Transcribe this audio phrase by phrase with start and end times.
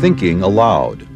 [0.00, 1.08] Thinking Aloud.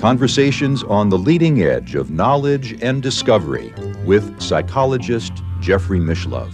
[0.00, 3.72] Conversations on the leading edge of knowledge and discovery
[4.04, 6.52] with psychologist Jeffrey Mishlove.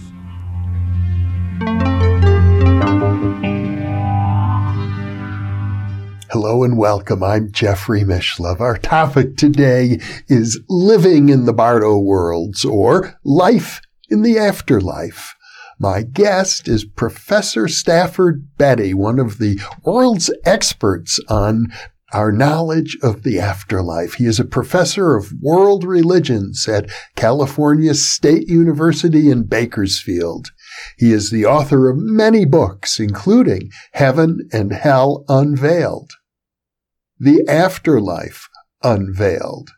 [6.29, 7.23] Hello and welcome.
[7.23, 8.59] I'm Jeffrey Mishlove.
[8.59, 15.35] Our topic today is living in the Bardo worlds or life in the afterlife.
[15.79, 21.67] My guest is Professor Stafford Betty, one of the world's experts on
[22.13, 24.13] our knowledge of the afterlife.
[24.13, 30.47] He is a professor of world religions at California State University in Bakersfield.
[30.97, 36.11] He is the author of many books, including Heaven and Hell Unveiled.
[37.19, 38.47] The Afterlife
[38.81, 39.71] Unveiled.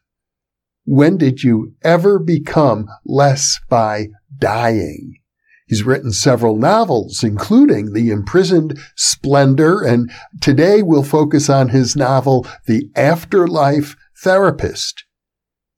[0.86, 5.16] When did you ever become less by dying?
[5.68, 12.48] He's written several novels, including The Imprisoned Splendor, and today we'll focus on his novel,
[12.68, 15.04] The Afterlife Therapist.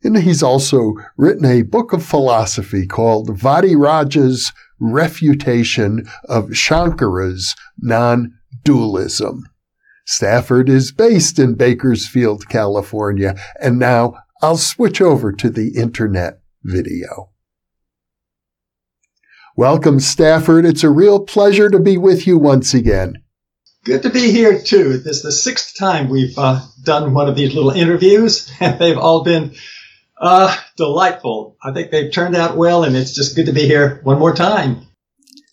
[0.04, 9.44] And he's also written a book of philosophy called Vadiraj's Refutation of Shankara's Non-Dualism.
[10.06, 17.32] Stafford is based in Bakersfield, California, and now I'll switch over to the internet video.
[19.60, 20.66] Welcome, Stafford.
[20.66, 23.22] It's a real pleasure to be with you once again.
[23.84, 25.00] Good to be here too.
[25.00, 28.98] This is the sixth time we've uh, done one of these little interviews, and they've
[28.98, 29.56] all been
[30.18, 31.58] uh, delightful.
[31.62, 34.34] I think they've turned out well, and it's just good to be here one more
[34.34, 34.88] time.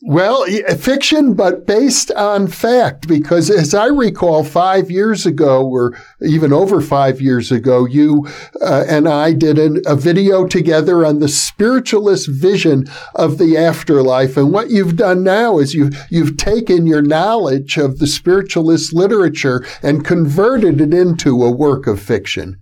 [0.03, 0.45] Well,
[0.77, 6.83] fiction, but based on fact, because as I recall, five years ago, or even over
[6.83, 8.29] five years ago, you
[8.61, 14.37] uh, and I did an, a video together on the spiritualist vision of the afterlife.
[14.37, 19.65] And what you've done now is you, you've taken your knowledge of the spiritualist literature
[19.83, 22.61] and converted it into a work of fiction.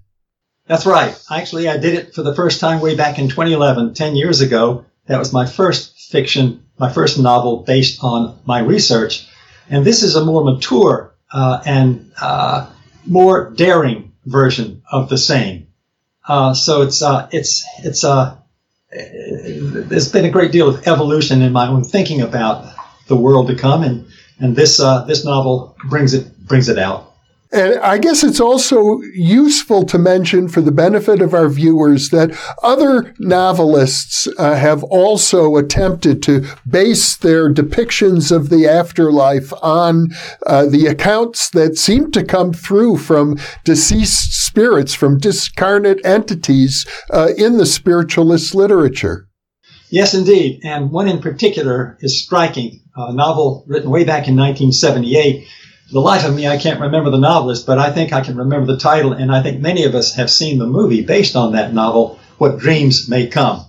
[0.66, 1.21] That's right.
[1.28, 4.84] Actually, I did it for the first time way back in 2011, 10 years ago.
[5.06, 9.26] That was my first fiction my first novel based on my research.
[9.70, 12.70] And this is a more mature uh, and uh,
[13.06, 15.69] more daring version of the same.
[16.26, 18.37] Uh, so it's uh, it's it's uh,
[18.91, 22.72] there's been a great deal of evolution in my own thinking about
[23.09, 24.06] the world to come, and
[24.38, 27.14] and this uh, this novel brings it brings it out.
[27.54, 32.37] And I guess it's also useful to mention for the benefit of our viewers that
[32.65, 40.09] other novelists uh, have also attempted to base their depictions of the afterlife on
[40.47, 47.28] uh, the accounts that seem to come through from deceased spirits, from discarnate entities uh,
[47.38, 49.28] in the spiritualist literature.
[49.91, 50.60] Yes, indeed.
[50.65, 55.47] And one in particular is striking, a novel written way back in 1978
[55.94, 58.66] the life of me, I can't remember the novelist, but I think I can remember
[58.66, 61.72] the title, and I think many of us have seen the movie based on that
[61.72, 63.65] novel, What Dreams May Come.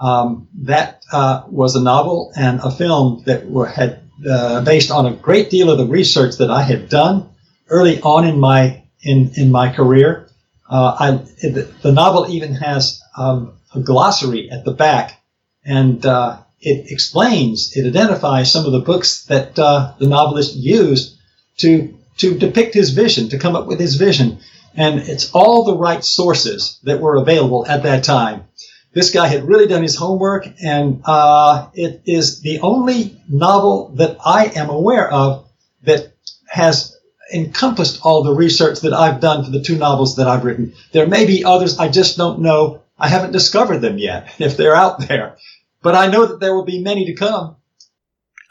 [0.00, 3.98] Um, that uh, was a novel and a film that were had
[4.30, 7.30] uh, based on a great deal of the research that I had done
[7.68, 10.28] early on in my in in my career.
[10.70, 15.20] Uh, I, it, the novel even has um, a glossary at the back,
[15.64, 21.15] and uh, it explains, it identifies some of the books that uh, the novelist used
[21.58, 24.38] to to depict his vision, to come up with his vision.
[24.74, 28.44] And it's all the right sources that were available at that time.
[28.92, 34.16] This guy had really done his homework, and uh, it is the only novel that
[34.24, 35.46] I am aware of
[35.82, 36.12] that
[36.48, 36.96] has
[37.32, 40.72] encompassed all the research that I've done for the two novels that I've written.
[40.92, 42.82] There may be others, I just don't know.
[42.98, 45.36] I haven't discovered them yet, if they're out there.
[45.82, 47.56] But I know that there will be many to come.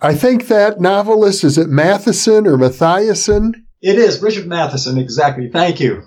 [0.01, 3.53] I think that novelist is it Matheson or Mathiasson?
[3.81, 5.49] It is Richard Matheson, exactly.
[5.49, 6.03] Thank you.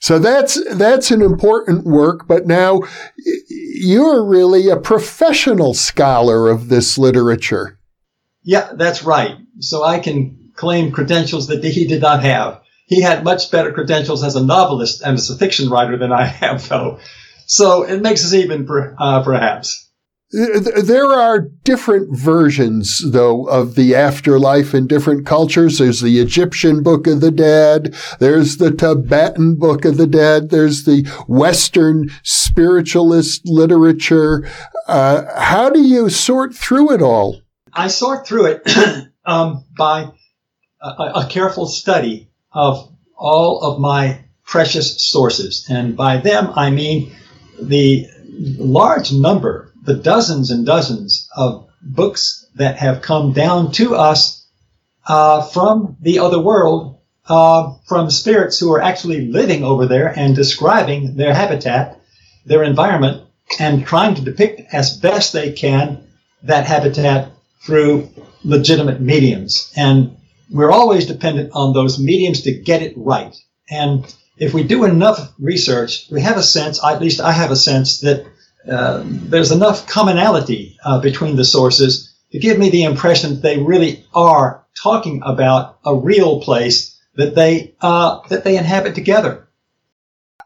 [0.00, 2.82] So that's that's an important work, but now
[3.48, 7.78] you're really a professional scholar of this literature.
[8.42, 9.36] Yeah, that's right.
[9.60, 12.60] So I can claim credentials that he did not have.
[12.86, 16.24] He had much better credentials as a novelist and as a fiction writer than I
[16.42, 16.98] have, though.
[17.46, 19.88] So it makes us even, uh, perhaps.
[20.34, 25.78] There are different versions, though, of the afterlife in different cultures.
[25.78, 27.94] There's the Egyptian Book of the Dead.
[28.18, 30.50] There's the Tibetan Book of the Dead.
[30.50, 34.50] There's the Western spiritualist literature.
[34.88, 37.40] Uh, how do you sort through it all?
[37.72, 40.10] I sort through it um, by
[40.82, 45.64] a, a careful study of all of my precious sources.
[45.70, 47.14] And by them, I mean
[47.62, 48.08] the
[48.58, 54.46] large number the dozens and dozens of books that have come down to us
[55.06, 56.98] uh, from the other world,
[57.28, 62.00] uh, from spirits who are actually living over there and describing their habitat,
[62.46, 63.22] their environment,
[63.58, 66.06] and trying to depict as best they can
[66.42, 67.30] that habitat
[67.62, 68.08] through
[68.42, 69.72] legitimate mediums.
[69.76, 70.16] And
[70.50, 73.34] we're always dependent on those mediums to get it right.
[73.70, 74.04] And
[74.36, 78.00] if we do enough research, we have a sense, at least I have a sense,
[78.00, 78.26] that
[78.66, 84.04] there's enough commonality uh, between the sources to give me the impression that they really
[84.14, 89.43] are talking about a real place that they uh, that they inhabit together.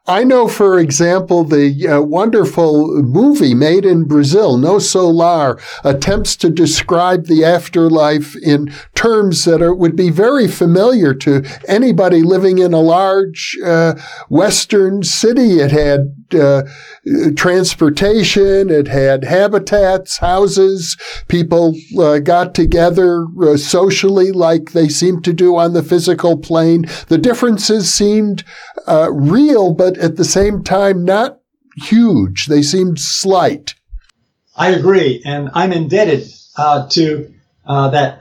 [0.09, 6.49] I know, for example, the uh, wonderful movie made in Brazil, Nosso Lar, attempts to
[6.49, 12.73] describe the afterlife in terms that are, would be very familiar to anybody living in
[12.73, 13.97] a large uh,
[14.31, 15.61] Western city.
[15.61, 16.63] It had uh,
[17.37, 20.97] transportation, it had habitats, houses.
[21.29, 26.87] People uh, got together uh, socially like they seemed to do on the physical plane.
[27.09, 28.43] The differences seemed
[28.87, 31.41] uh, real, but at the same time, not
[31.77, 32.47] huge.
[32.47, 33.75] They seemed slight.
[34.57, 37.33] I agree, and I'm indebted uh, to
[37.67, 38.21] uh, that.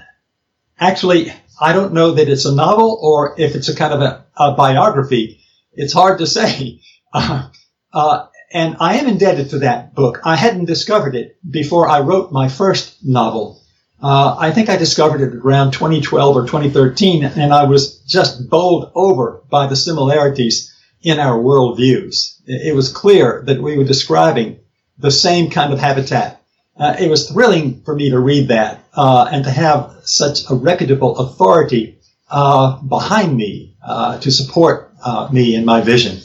[0.79, 4.25] Actually, I don't know that it's a novel or if it's a kind of a,
[4.37, 5.39] a biography.
[5.73, 6.81] It's hard to say.
[7.13, 7.47] Uh,
[7.93, 10.19] uh, and I am indebted to that book.
[10.25, 13.61] I hadn't discovered it before I wrote my first novel.
[14.03, 18.91] Uh, I think I discovered it around 2012 or 2013, and I was just bowled
[18.93, 22.41] over by the similarities in our worldviews.
[22.45, 24.59] It was clear that we were describing
[24.97, 26.41] the same kind of habitat.
[26.75, 30.55] Uh, it was thrilling for me to read that uh, and to have such a
[30.55, 31.97] reputable authority
[32.29, 36.19] uh, behind me uh, to support uh, me in my vision.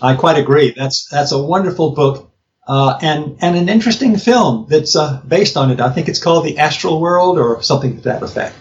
[0.00, 0.72] I quite agree.
[0.76, 2.30] That's that's a wonderful book
[2.68, 4.96] uh, and and an interesting film that's
[5.26, 5.80] based on it.
[5.80, 8.56] I think it's called The Astral World or something to that effect.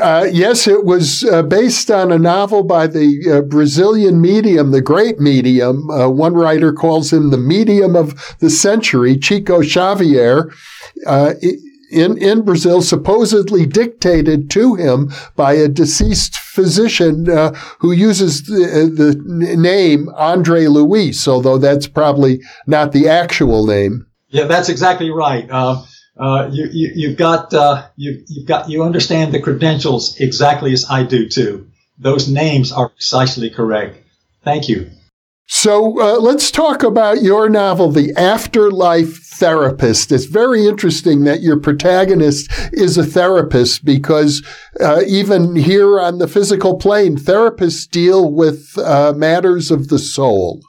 [0.00, 4.80] Uh, yes, it was uh, based on a novel by the uh, Brazilian medium, the
[4.80, 5.90] great medium.
[5.90, 10.50] Uh, one writer calls him the medium of the century, Chico Xavier.
[11.06, 11.60] It,
[11.92, 18.64] in, in Brazil supposedly dictated to him by a deceased physician uh, who uses the,
[18.64, 19.20] uh, the
[19.56, 24.06] name Andre Luis, although that's probably not the actual name.
[24.28, 25.46] Yeah, that's exactly right.
[25.50, 25.82] Uh,
[26.16, 30.84] uh, you, you, you've got, uh, you, you've got, you understand the credentials exactly as
[30.90, 31.68] I do too.
[31.98, 33.98] Those names are precisely correct.
[34.44, 34.90] Thank you.
[35.46, 40.10] So uh, let's talk about your novel, The Afterlife Therapist.
[40.10, 44.42] It's very interesting that your protagonist is a therapist because
[44.80, 50.60] uh, even here on the physical plane, therapists deal with uh, matters of the soul.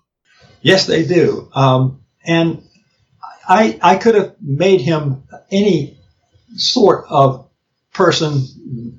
[0.62, 1.50] Yes, they do.
[1.54, 2.63] Um, and
[3.48, 5.97] I, I could have made him any
[6.55, 7.47] sort of
[7.94, 8.45] person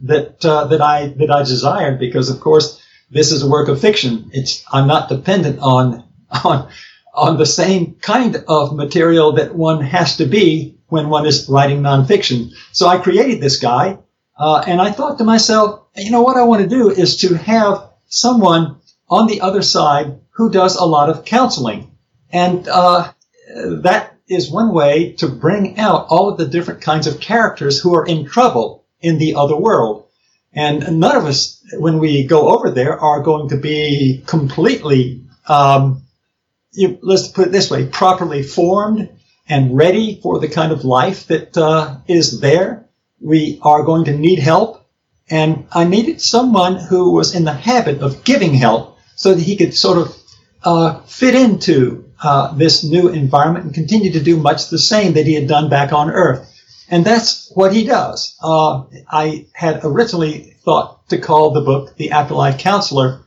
[0.02, 2.80] that uh, that I that I desired because, of course,
[3.10, 4.30] this is a work of fiction.
[4.32, 6.04] It's I'm not dependent on
[6.44, 6.70] on
[7.12, 11.80] on the same kind of material that one has to be when one is writing
[11.80, 12.50] nonfiction.
[12.72, 13.98] So I created this guy,
[14.38, 17.34] uh, and I thought to myself, you know what I want to do is to
[17.34, 18.76] have someone
[19.08, 21.90] on the other side who does a lot of counseling,
[22.30, 23.12] and uh,
[23.82, 27.94] that is one way to bring out all of the different kinds of characters who
[27.94, 30.06] are in trouble in the other world.
[30.52, 36.02] And none of us, when we go over there, are going to be completely, um,
[36.72, 39.10] you, let's put it this way, properly formed
[39.48, 42.86] and ready for the kind of life that uh, is there.
[43.20, 44.86] We are going to need help.
[45.28, 49.56] And I needed someone who was in the habit of giving help so that he
[49.56, 50.16] could sort of
[50.62, 55.26] uh, fit into uh, this new environment and continue to do much the same that
[55.26, 56.50] he had done back on Earth.
[56.90, 58.36] And that's what he does.
[58.42, 63.20] Uh, I had originally thought to call the book The Afterlife Counselor,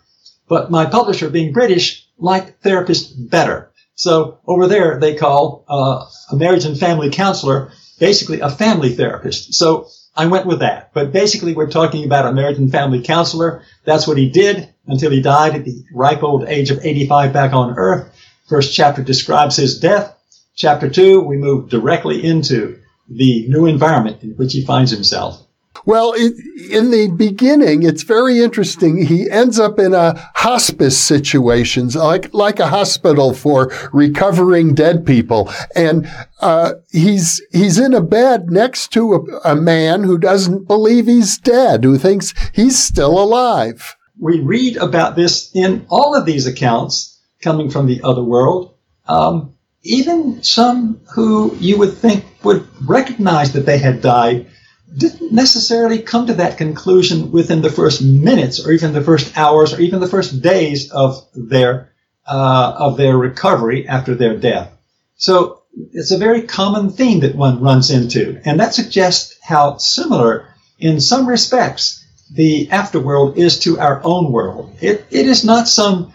[0.47, 3.71] but my publisher, being British, liked therapist better.
[3.95, 9.53] So over there, they call uh, a marriage and family counselor basically a family therapist.
[9.53, 10.93] So I went with that.
[10.93, 13.63] But basically, we're talking about a marriage and family counselor.
[13.85, 17.53] That's what he did until he died at the ripe old age of 85 back
[17.53, 18.13] on Earth.
[18.47, 20.15] First chapter describes his death.
[20.55, 25.43] Chapter two, we move directly into the new environment in which he finds himself.
[25.85, 26.33] Well, it,
[26.71, 29.05] in the beginning, it's very interesting.
[29.05, 35.51] He ends up in a hospice situation, like like a hospital for recovering dead people,
[35.75, 36.09] and
[36.41, 41.37] uh, he's he's in a bed next to a, a man who doesn't believe he's
[41.37, 43.95] dead, who thinks he's still alive.
[44.19, 48.73] We read about this in all of these accounts coming from the other world.
[49.07, 49.53] Um,
[49.83, 54.47] even some who you would think would recognize that they had died
[54.95, 59.73] didn't necessarily come to that conclusion within the first minutes or even the first hours
[59.73, 61.91] or even the first days of their
[62.25, 64.71] uh, of their recovery after their death.
[65.15, 65.61] So
[65.93, 70.99] it's a very common theme that one runs into, and that suggests how similar, in
[70.99, 74.75] some respects, the afterworld is to our own world.
[74.81, 76.13] It, it is not some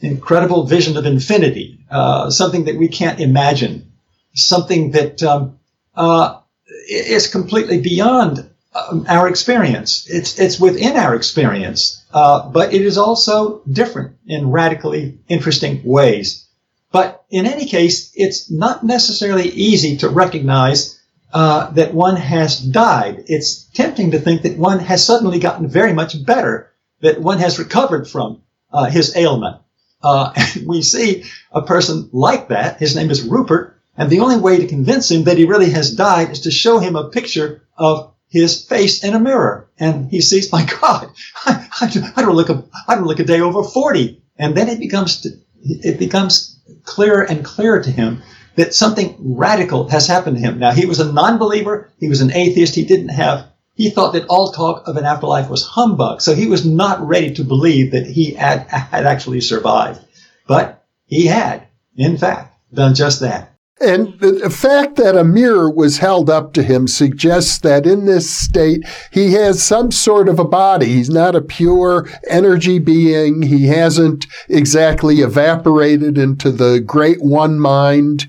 [0.00, 3.92] incredible vision of infinity, uh, something that we can't imagine,
[4.34, 5.58] something that um,
[5.94, 6.40] uh,
[6.88, 10.06] is completely beyond um, our experience.
[10.08, 16.46] It's it's within our experience, uh, but it is also different in radically interesting ways.
[16.92, 21.00] But in any case, it's not necessarily easy to recognize
[21.32, 23.24] uh, that one has died.
[23.26, 27.58] It's tempting to think that one has suddenly gotten very much better, that one has
[27.58, 28.42] recovered from
[28.72, 29.58] uh, his ailment.
[30.02, 30.32] Uh,
[30.66, 32.78] we see a person like that.
[32.78, 35.94] His name is Rupert, and the only way to convince him that he really has
[35.94, 39.68] died is to show him a picture of his face in a mirror.
[39.78, 41.10] And he sees, my God,
[41.44, 44.22] I, I, I don't look a, I don't look a day over 40.
[44.38, 45.26] And then it becomes,
[45.62, 48.22] it becomes clearer and clearer to him
[48.56, 50.58] that something radical has happened to him.
[50.58, 51.90] Now, he was a non-believer.
[51.98, 52.74] He was an atheist.
[52.74, 53.49] He didn't have,
[53.80, 56.20] he thought that all talk of an afterlife was humbug.
[56.20, 60.04] So he was not ready to believe that he had, had actually survived.
[60.46, 63.54] But he had, in fact, done just that.
[63.80, 68.30] And the fact that a mirror was held up to him suggests that in this
[68.30, 68.82] state,
[69.12, 70.88] he has some sort of a body.
[70.88, 73.40] He's not a pure energy being.
[73.40, 78.28] He hasn't exactly evaporated into the great one mind.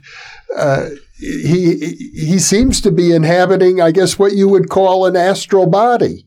[0.55, 0.91] Uh,
[1.21, 6.25] he, he seems to be inhabiting, I guess, what you would call an astral body.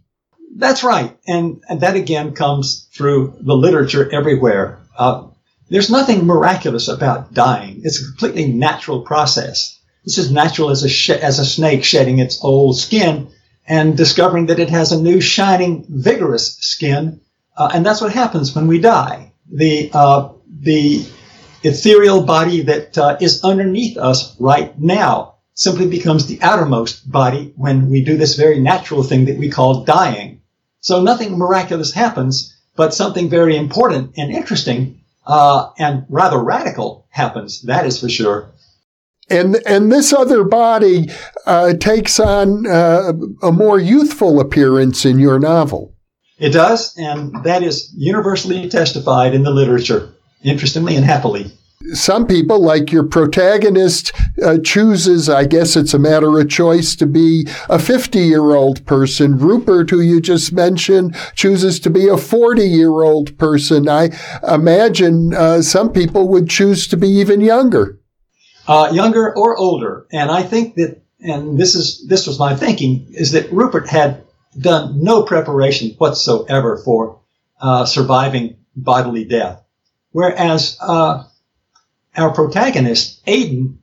[0.57, 1.17] That's right.
[1.27, 4.79] And, and that again comes through the literature everywhere.
[4.97, 5.27] Uh,
[5.69, 7.81] there's nothing miraculous about dying.
[7.83, 9.81] It's a completely natural process.
[10.05, 13.29] It's as natural as a, sh- as a snake shedding its old skin
[13.67, 17.21] and discovering that it has a new, shining, vigorous skin.
[17.57, 19.33] Uh, and that's what happens when we die.
[19.51, 20.29] The, uh,
[20.61, 21.05] the
[21.65, 27.89] ethereal body that uh, is underneath us right now simply becomes the outermost body when
[27.91, 30.41] we do this very natural thing that we call dying.
[30.81, 37.63] So nothing miraculous happens, but something very important and interesting uh, and rather radical happens.
[37.63, 38.51] That is for sure.
[39.31, 41.09] And and this other body
[41.47, 45.95] uh, takes on uh, a more youthful appearance in your novel.
[46.39, 50.13] It does, and that is universally testified in the literature,
[50.45, 51.51] interestingly and happily
[51.93, 57.07] some people, like your protagonist, uh, chooses, I guess it's a matter of choice, to
[57.07, 59.39] be a 50 year old person.
[59.39, 63.89] Rupert, who you just mentioned, chooses to be a 40 year old person.
[63.89, 64.11] I
[64.49, 67.99] imagine uh, some people would choose to be even younger.
[68.67, 70.07] Uh, younger or older.
[70.11, 74.25] And I think that, and this is, this was my thinking, is that Rupert had
[74.59, 77.21] done no preparation whatsoever for
[77.61, 79.64] uh, surviving bodily death.
[80.15, 81.25] Whereas, uh,
[82.17, 83.79] our protagonist, Aiden,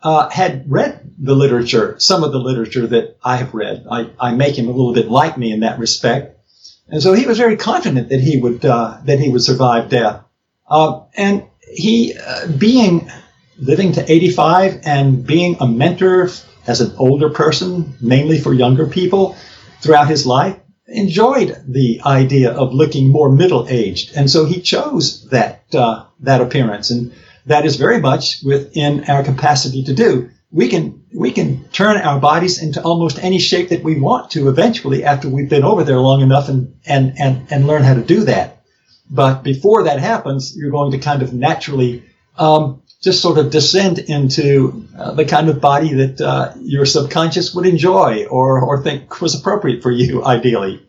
[0.00, 3.84] uh, had read the literature, some of the literature that I have read.
[3.90, 6.38] I, I, make him a little bit like me in that respect.
[6.86, 10.22] And so he was very confident that he would, uh, that he would survive death.
[10.68, 13.10] Uh, and he, uh, being,
[13.58, 16.30] living to 85 and being a mentor
[16.68, 19.36] as an older person, mainly for younger people
[19.80, 24.16] throughout his life, enjoyed the idea of looking more middle aged.
[24.16, 26.90] And so he chose that, uh, that appearance.
[26.90, 27.12] And
[27.46, 30.30] that is very much within our capacity to do.
[30.50, 34.48] We can we can turn our bodies into almost any shape that we want to
[34.48, 38.02] eventually after we've been over there long enough and and and, and learn how to
[38.02, 38.62] do that.
[39.10, 42.02] But before that happens, you're going to kind of naturally
[42.38, 47.54] um, just sort of descend into uh, the kind of body that uh, your subconscious
[47.54, 50.80] would enjoy or or think was appropriate for you, ideally.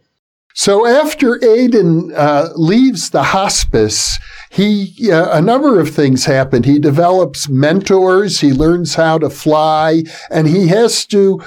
[0.56, 4.20] So after Aiden uh, leaves the hospice,
[4.52, 6.64] he uh, a number of things happen.
[6.64, 11.42] He develops mentors, he learns how to fly, and he has to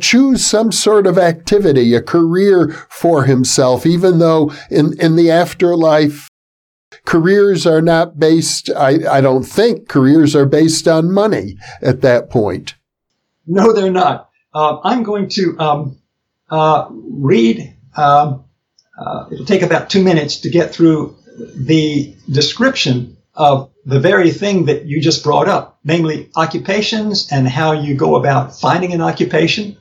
[0.00, 6.28] choose some sort of activity, a career for himself, even though in, in the afterlife,
[7.04, 12.30] careers are not based, I, I don't think careers are based on money at that
[12.30, 12.74] point.
[13.46, 14.30] No, they're not.
[14.54, 15.98] Uh, I'm going to um,
[16.50, 18.44] uh, read, um,
[18.98, 21.16] uh, it'll take about two minutes to get through
[21.56, 27.72] the description of the very thing that you just brought up, namely occupations and how
[27.72, 29.76] you go about finding an occupation.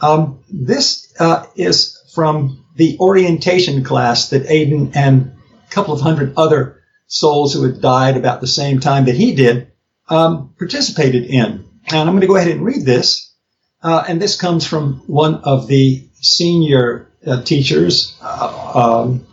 [0.00, 5.36] Um, this uh, is from the orientation class that Aiden and
[5.72, 9.72] couple of hundred other souls who had died about the same time that he did
[10.08, 11.64] um, participated in.
[11.90, 13.34] And I'm going to go ahead and read this.
[13.82, 19.26] Uh, and this comes from one of the senior uh, teachers, uh, um,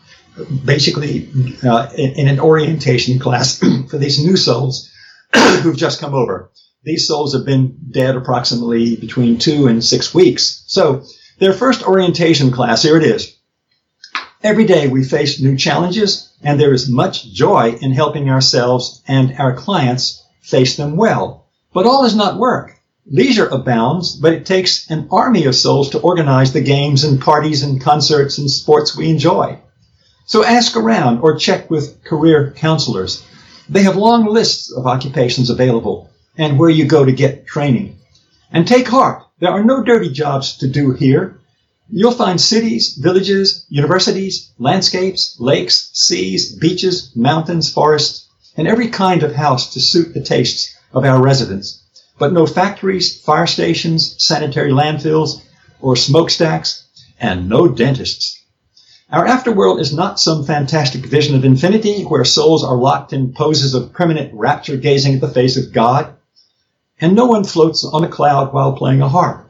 [0.65, 1.29] basically
[1.63, 4.89] uh, in, in, an orientation class for these new souls
[5.61, 6.51] who've just come over.
[6.83, 10.63] These souls have been dead approximately between two and six weeks.
[10.67, 11.03] So
[11.37, 13.35] their first orientation class, here it is.
[14.41, 19.35] Every day we face new challenges, and there is much joy in helping ourselves and
[19.37, 21.45] our clients face them well.
[21.73, 22.75] But all is not work.
[23.05, 27.63] Leisure abounds, but it takes an army of souls to organize the games and parties
[27.63, 29.57] and concerts and sports we enjoy.
[30.25, 33.25] So ask around or check with career counselors.
[33.67, 37.97] They have long lists of occupations available and where you go to get training.
[38.51, 39.23] And take heart.
[39.39, 41.38] There are no dirty jobs to do here.
[41.91, 49.33] You'll find cities, villages, universities, landscapes, lakes, seas, beaches, mountains, forests, and every kind of
[49.33, 51.81] house to suit the tastes of our residents.
[52.19, 55.41] But no factories, fire stations, sanitary landfills,
[55.81, 56.83] or smokestacks,
[57.19, 58.39] and no dentists.
[59.11, 63.73] Our afterworld is not some fantastic vision of infinity where souls are locked in poses
[63.73, 66.13] of permanent rapture gazing at the face of God,
[67.01, 69.48] and no one floats on a cloud while playing a harp.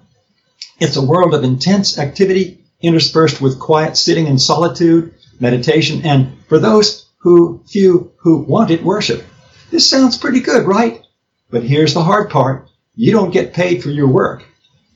[0.80, 6.60] It's a world of intense activity interspersed with quiet sitting in solitude, meditation, and for
[6.60, 9.26] those who few who want it, worship.
[9.72, 11.02] This sounds pretty good, right?
[11.52, 12.70] But here's the hard part.
[12.96, 14.46] You don't get paid for your work.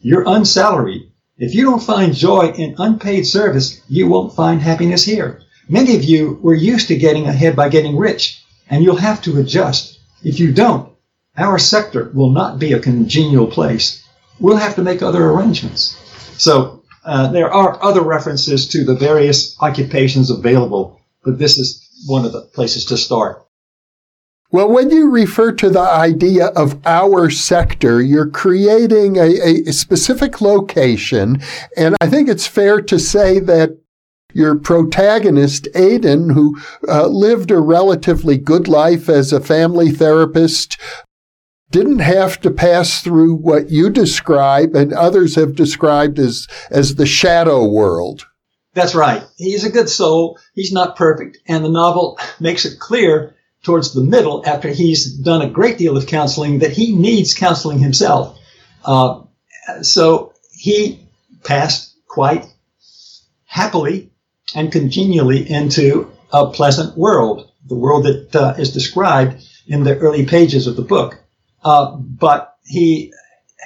[0.02, 1.12] You're unsalaried.
[1.38, 5.42] If you don't find joy in unpaid service, you won't find happiness here.
[5.68, 9.40] Many of you were used to getting ahead by getting rich, and you'll have to
[9.40, 10.00] adjust.
[10.24, 10.94] If you don't,
[11.38, 14.03] our sector will not be a congenial place
[14.40, 15.98] we'll have to make other arrangements.
[16.38, 22.26] So uh, there are other references to the various occupations available, but this is one
[22.26, 23.46] of the places to start.
[24.52, 30.42] Well, when you refer to the idea of our sector, you're creating a, a specific
[30.42, 31.42] location.
[31.76, 33.76] And I think it's fair to say that
[34.32, 40.80] your protagonist, Aiden, who uh, lived a relatively good life as a family therapist,
[41.74, 47.08] didn't have to pass through what you describe and others have described as, as the
[47.08, 48.28] shadow world.
[48.76, 49.24] That's right.
[49.38, 50.40] He's a good soul.
[50.54, 51.40] He's not perfect.
[51.48, 55.98] And the novel makes it clear towards the middle, after he's done a great deal
[55.98, 58.38] of counseling, that he needs counseling himself.
[58.86, 59.22] Uh,
[59.82, 61.08] so he
[61.44, 62.46] passed quite
[63.46, 64.12] happily
[64.54, 70.26] and congenially into a pleasant world, the world that uh, is described in the early
[70.26, 71.23] pages of the book.
[71.64, 73.14] Uh, but he,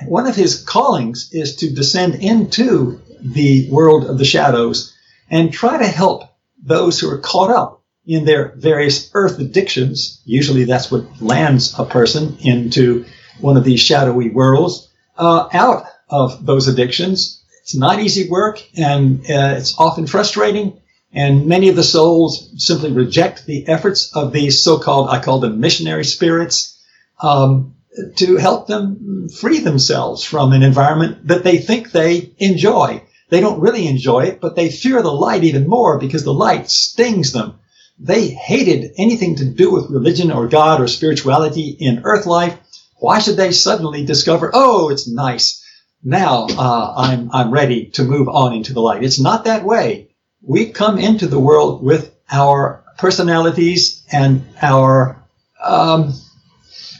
[0.06, 4.96] one of his callings is to descend into the world of the shadows
[5.30, 6.24] and try to help
[6.64, 10.22] those who are caught up in their various earth addictions.
[10.26, 13.06] Usually that's what lands a person into
[13.42, 17.44] one of these shadowy worlds, uh, out of those addictions.
[17.62, 20.80] It's not easy work and uh, it's often frustrating.
[21.12, 25.60] And many of the souls simply reject the efforts of these so-called, I call them
[25.60, 26.80] missionary spirits.
[27.20, 27.76] Um,
[28.18, 33.04] to help them free themselves from an environment that they think they enjoy.
[33.30, 36.70] They don't really enjoy it, but they fear the light even more because the light
[36.70, 37.60] stings them.
[38.00, 42.58] They hated anything to do with religion or God or spirituality in earth life.
[43.00, 45.64] Why should they suddenly discover, oh, it's nice.
[46.04, 49.04] Now uh, I'm, I'm ready to move on into the light.
[49.04, 50.10] It's not that way.
[50.42, 55.22] We come into the world with our personalities and our
[55.64, 56.14] um,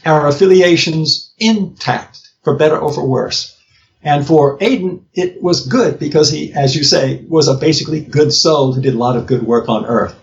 [0.08, 3.56] our affiliations intact, for better or for worse.
[4.02, 8.32] And for Aiden, it was good because he, as you say, was a basically good
[8.32, 10.14] soul who did a lot of good work on earth.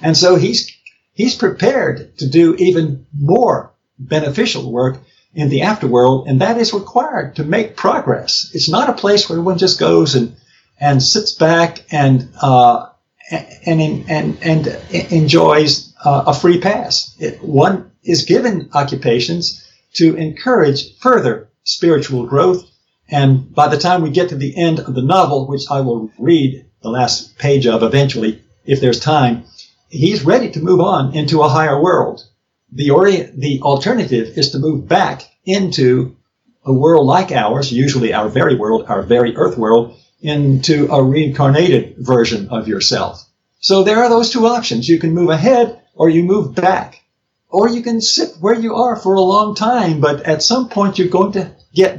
[0.00, 0.70] And so he's,
[1.12, 4.98] he's prepared to do even more beneficial work
[5.34, 8.50] in the afterworld, and that is required to make progress.
[8.54, 10.34] It's not a place where one just goes and,
[10.80, 12.86] and sits back and, uh,
[13.30, 14.66] and, and, and,
[15.12, 17.14] enjoys uh, a free pass.
[17.18, 22.68] It, one is given occupations to encourage further spiritual growth.
[23.08, 26.10] And by the time we get to the end of the novel, which I will
[26.18, 29.44] read the last page of eventually, if there's time,
[29.88, 32.26] he's ready to move on into a higher world.
[32.72, 36.16] The, ori- the alternative is to move back into
[36.64, 41.94] a world like ours, usually our very world, our very earth world, into a reincarnated
[41.98, 43.24] version of yourself.
[43.60, 44.88] So there are those two options.
[44.88, 47.02] You can move ahead or you move back
[47.48, 50.98] or you can sit where you are for a long time, but at some point
[50.98, 51.98] you're going to get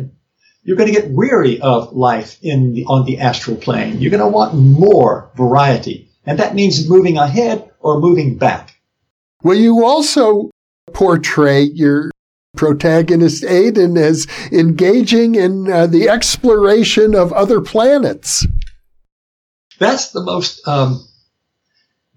[0.64, 4.02] you're going to get weary of life in the, on the astral plane.
[4.02, 8.76] You're going to want more variety, and that means moving ahead or moving back.
[9.44, 10.52] Well, you also
[10.92, 12.12] portray your
[12.58, 18.46] protagonist Aiden as engaging in uh, the exploration of other planets.
[19.80, 21.08] That's the most um,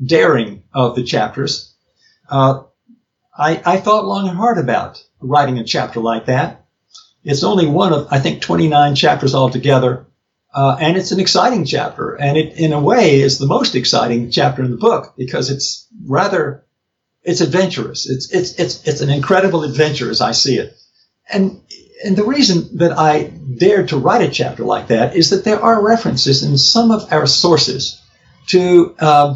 [0.04, 1.69] daring of the chapters.
[2.30, 2.62] Uh,
[3.36, 6.64] I, I thought long and hard about writing a chapter like that.
[7.22, 10.06] It's only one of, I think, 29 chapters altogether.
[10.52, 12.14] Uh, and it's an exciting chapter.
[12.14, 15.86] And it, in a way, is the most exciting chapter in the book because it's
[16.06, 16.64] rather,
[17.22, 18.08] it's adventurous.
[18.08, 20.76] It's, it's, it's, it's an incredible adventure as I see it.
[21.32, 21.60] And,
[22.04, 25.60] and the reason that I dared to write a chapter like that is that there
[25.60, 28.00] are references in some of our sources
[28.48, 29.34] to uh,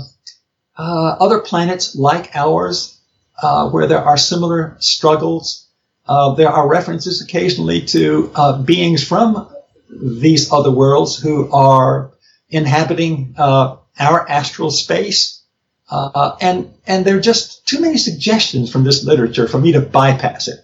[0.77, 2.99] uh, other planets like ours,
[3.43, 5.67] uh, where there are similar struggles.
[6.07, 9.49] Uh, there are references occasionally to uh, beings from
[9.91, 12.11] these other worlds who are
[12.49, 15.43] inhabiting uh, our astral space.
[15.91, 20.49] and, and there are just too many suggestions from this literature for me to bypass
[20.49, 20.61] it.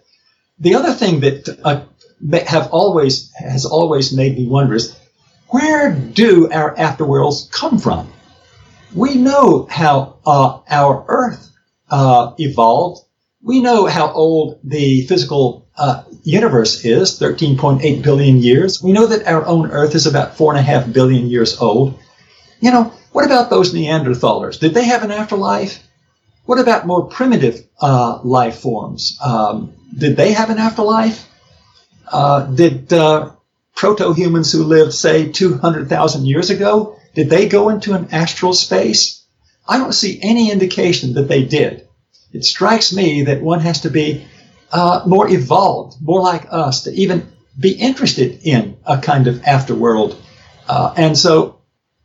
[0.59, 4.94] The other thing that have always has always made me wonder is
[5.49, 8.12] where do our afterworlds come from?
[8.94, 11.50] We know how uh, our Earth
[11.90, 13.07] uh, evolved.
[13.42, 18.83] We know how old the physical uh, universe is, 13.8 billion years.
[18.83, 21.98] We know that our own Earth is about 4.5 billion years old.
[22.61, 24.61] You know, what about those Neanderthalers?
[24.61, 25.83] Did they have an afterlife?
[26.44, 29.18] What about more primitive uh, life forms?
[29.24, 31.26] Um, did they have an afterlife?
[32.07, 33.31] Uh, did uh,
[33.74, 39.25] proto-humans who lived, say, 200,000 years ago, did they go into an astral space?
[39.68, 41.87] I don't see any indication that they did.
[42.33, 44.27] It strikes me that one has to be
[44.73, 50.16] uh, more evolved, more like us, to even be interested in a kind of afterworld.
[50.68, 51.61] Uh, and so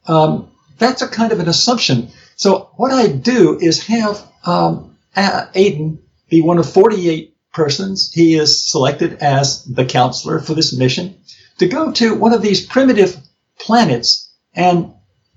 [0.07, 2.09] um, that's a kind of an assumption.
[2.35, 8.11] So what I do is have um, Aiden be one of 48 persons.
[8.11, 11.15] He is selected as the counselor for this mission
[11.59, 13.15] to go to one of these primitive
[13.59, 14.93] planets and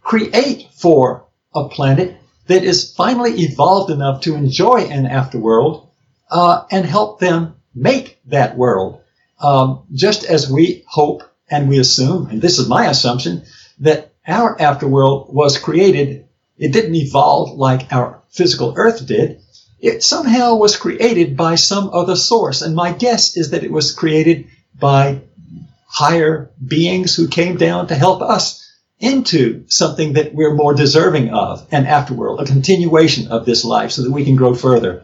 [0.09, 2.17] create for a planet
[2.47, 5.87] that is finally evolved enough to enjoy an afterworld
[6.31, 9.03] uh, and help them make that world.
[9.39, 13.43] Um, just as we hope and we assume, and this is my assumption,
[13.81, 19.43] that our afterworld was created, it didn't evolve like our physical Earth did
[19.81, 22.63] it somehow was created by some other source.
[22.63, 25.21] And my guess is that it was created by
[25.87, 28.68] higher beings who came down to help us
[29.01, 34.03] into something that we're more deserving of, an afterworld, a continuation of this life so
[34.03, 35.03] that we can grow further.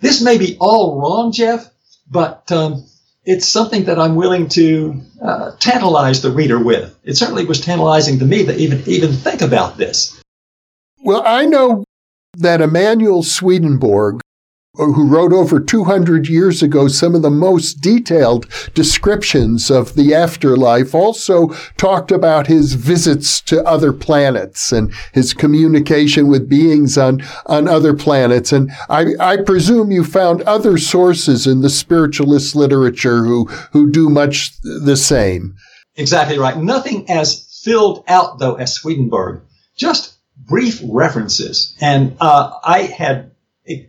[0.00, 1.70] This may be all wrong, Jeff,
[2.10, 2.84] but um,
[3.24, 6.96] it's something that I'm willing to uh, tantalize the reader with.
[7.04, 10.20] It certainly was tantalizing to me to even, even think about this.
[11.02, 11.84] Well, I know
[12.36, 14.20] that Emanuel Swedenborg,
[14.76, 20.94] who wrote over 200 years ago some of the most detailed descriptions of the afterlife,
[20.94, 27.68] also talked about his visits to other planets and his communication with beings on, on
[27.68, 28.52] other planets.
[28.52, 34.10] And I, I presume you found other sources in the spiritualist literature who, who do
[34.10, 35.56] much the same.
[35.96, 36.56] Exactly right.
[36.56, 39.42] Nothing as filled out, though, as Swedenborg.
[39.76, 43.32] Just brief references, and uh, I had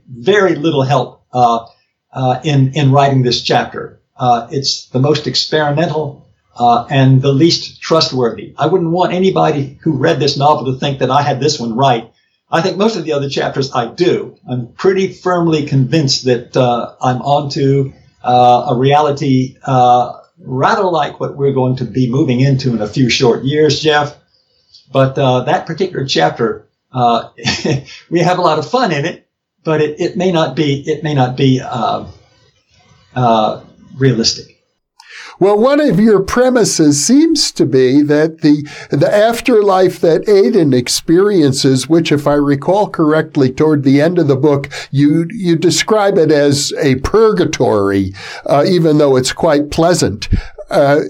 [0.08, 1.66] very little help uh,
[2.12, 4.00] uh, in in writing this chapter.
[4.16, 8.56] Uh, it's the most experimental uh, and the least trustworthy.
[8.58, 11.76] I wouldn't want anybody who read this novel to think that I had this one
[11.76, 12.12] right.
[12.50, 14.38] I think most of the other chapters I do.
[14.50, 19.58] I'm pretty firmly convinced that uh, I'm onto uh, a reality
[20.40, 24.16] rather like what we're going to be moving into in a few short years, Jeff.
[24.92, 27.30] But uh, that particular chapter, uh,
[28.10, 29.27] we have a lot of fun in it,
[29.63, 32.06] but it, it may not be it may not be uh,
[33.15, 33.63] uh,
[33.98, 34.58] realistic.
[35.39, 41.88] Well, one of your premises seems to be that the the afterlife that Aiden experiences,
[41.88, 46.32] which, if I recall correctly, toward the end of the book, you you describe it
[46.32, 48.13] as a purgatory,
[48.48, 50.28] uh, even though it's quite pleasant.
[50.72, 51.02] Uh,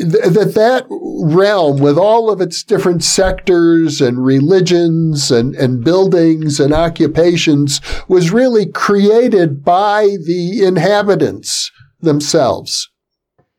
[0.00, 6.74] that that realm with all of its different sectors and religions and, and buildings and
[6.74, 12.90] occupations was really created by the inhabitants themselves.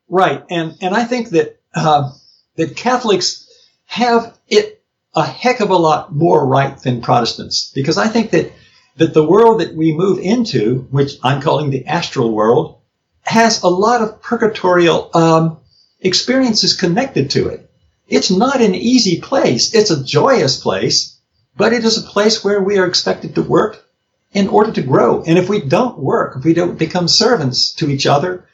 [0.08, 2.12] Right, and and I think that uh,
[2.56, 3.48] that Catholics
[3.86, 8.52] have it a heck of a lot more right than Protestants because I think that
[8.96, 12.80] that the world that we move into, which I'm calling the astral world,
[13.22, 15.58] has a lot of purgatorial um,
[16.06, 17.70] experiences connected to it.
[18.08, 19.74] It's not an easy place.
[19.74, 21.18] It's a joyous place,
[21.56, 23.84] but it is a place where we are expected to work
[24.32, 25.22] in order to grow.
[25.22, 28.46] And if we don't work, if we don't become servants to each other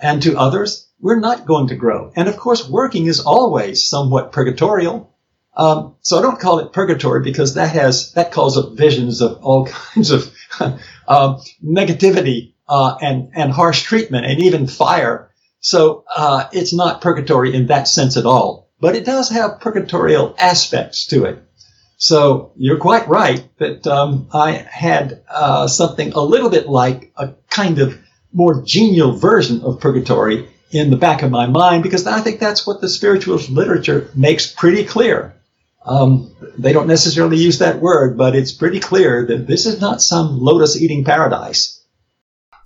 [0.00, 2.12] and to others, we're not going to grow.
[2.14, 5.14] And of course, working is always somewhat purgatorial.
[5.56, 9.38] Um, so I don't call it purgatory because that has that calls up visions of
[9.42, 10.32] all kinds of
[11.08, 15.29] uh, negativity uh, and and harsh treatment and even fire.
[15.60, 20.34] So uh, it's not purgatory in that sense at all, but it does have purgatorial
[20.38, 21.42] aspects to it.
[21.98, 27.34] So you're quite right that um, I had uh, something a little bit like a
[27.50, 27.98] kind of
[28.32, 32.66] more genial version of purgatory in the back of my mind because I think that's
[32.66, 35.34] what the spiritualist literature makes pretty clear.
[35.84, 40.00] Um, they don't necessarily use that word, but it's pretty clear that this is not
[40.00, 41.79] some lotus eating paradise.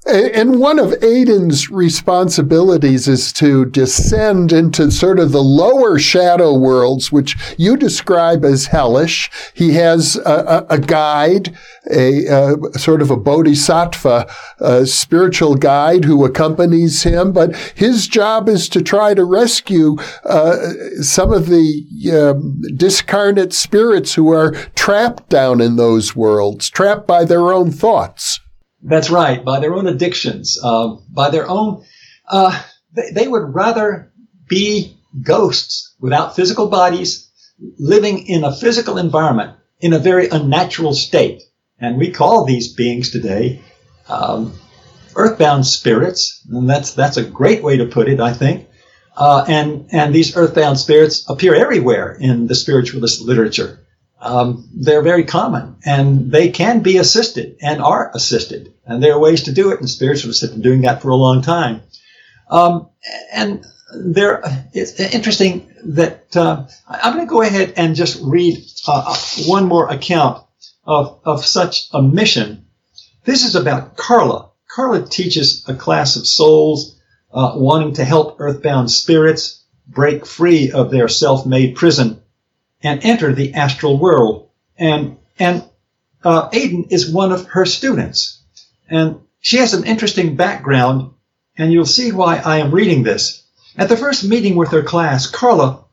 [0.06, 7.10] And one of Aiden's responsibilities is to descend into sort of the lower shadow worlds,
[7.10, 9.30] which you describe as hellish.
[9.54, 11.56] He has a, a guide,
[11.90, 18.46] a, a, sort of a bodhisattva, a spiritual guide who accompanies him, but his job
[18.46, 20.56] is to try to rescue uh,
[21.00, 27.24] some of the um, discarnate spirits who are trapped down in those worlds, trapped by
[27.24, 28.40] their own thoughts.
[28.84, 31.84] That's right, by their own addictions, uh, by their own.
[32.28, 34.12] Uh, they, they, would rather
[34.46, 37.30] be ghosts without physical bodies,
[37.78, 41.42] living in a physical environment in a very unnatural state.
[41.78, 43.62] And we call these beings today
[44.06, 44.52] um,
[45.16, 48.68] earthbound spirits, and that's that's a great way to put it, I think.
[49.16, 53.83] Uh, and and these earthbound spirits appear everywhere in the spiritualist literature
[54.24, 58.72] um, they're very common and they can be assisted and are assisted.
[58.86, 61.16] And there are ways to do it, and spiritualists have been doing that for a
[61.16, 61.82] long time.
[62.50, 62.88] Um,
[63.32, 63.64] and
[63.96, 68.58] there, it's interesting that uh, I'm going to go ahead and just read
[68.88, 70.44] uh, one more account
[70.84, 72.66] of, of such a mission.
[73.24, 74.50] This is about Carla.
[74.68, 77.00] Carla teaches a class of souls
[77.32, 82.20] uh, wanting to help earthbound spirits break free of their self-made prison
[82.84, 84.50] and enter the astral world.
[84.76, 85.64] And, and
[86.22, 88.42] uh, Aiden is one of her students.
[88.88, 91.12] And she has an interesting background,
[91.56, 93.42] and you'll see why I am reading this.
[93.76, 95.84] At the first meeting with her class, Carla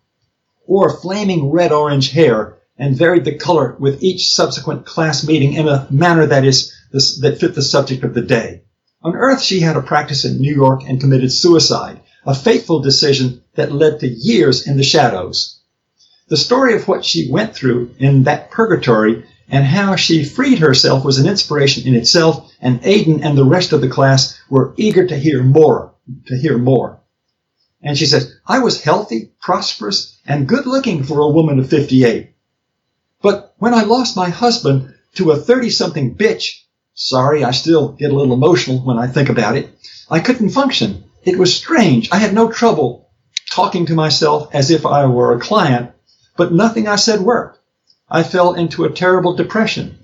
[0.67, 5.67] wore flaming red orange hair and varied the color with each subsequent class meeting in
[5.67, 8.63] a manner that is this, that fit the subject of the day.
[9.01, 13.43] On Earth, she had a practice in New York and committed suicide, a fateful decision
[13.55, 15.60] that led to years in the shadows
[16.31, 21.03] the story of what she went through in that purgatory and how she freed herself
[21.03, 25.05] was an inspiration in itself, and Aiden and the rest of the class were eager
[25.05, 25.93] to hear more,
[26.27, 27.01] to hear more.
[27.81, 32.33] And she says, I was healthy, prosperous, and good looking for a woman of 58.
[33.21, 36.61] But when I lost my husband to a 30 something bitch,
[36.93, 39.69] sorry, I still get a little emotional when I think about it,
[40.09, 41.03] I couldn't function.
[41.25, 42.07] It was strange.
[42.09, 43.09] I had no trouble
[43.49, 45.91] talking to myself as if I were a client
[46.37, 47.59] but nothing I said worked.
[48.09, 49.99] I fell into a terrible depression.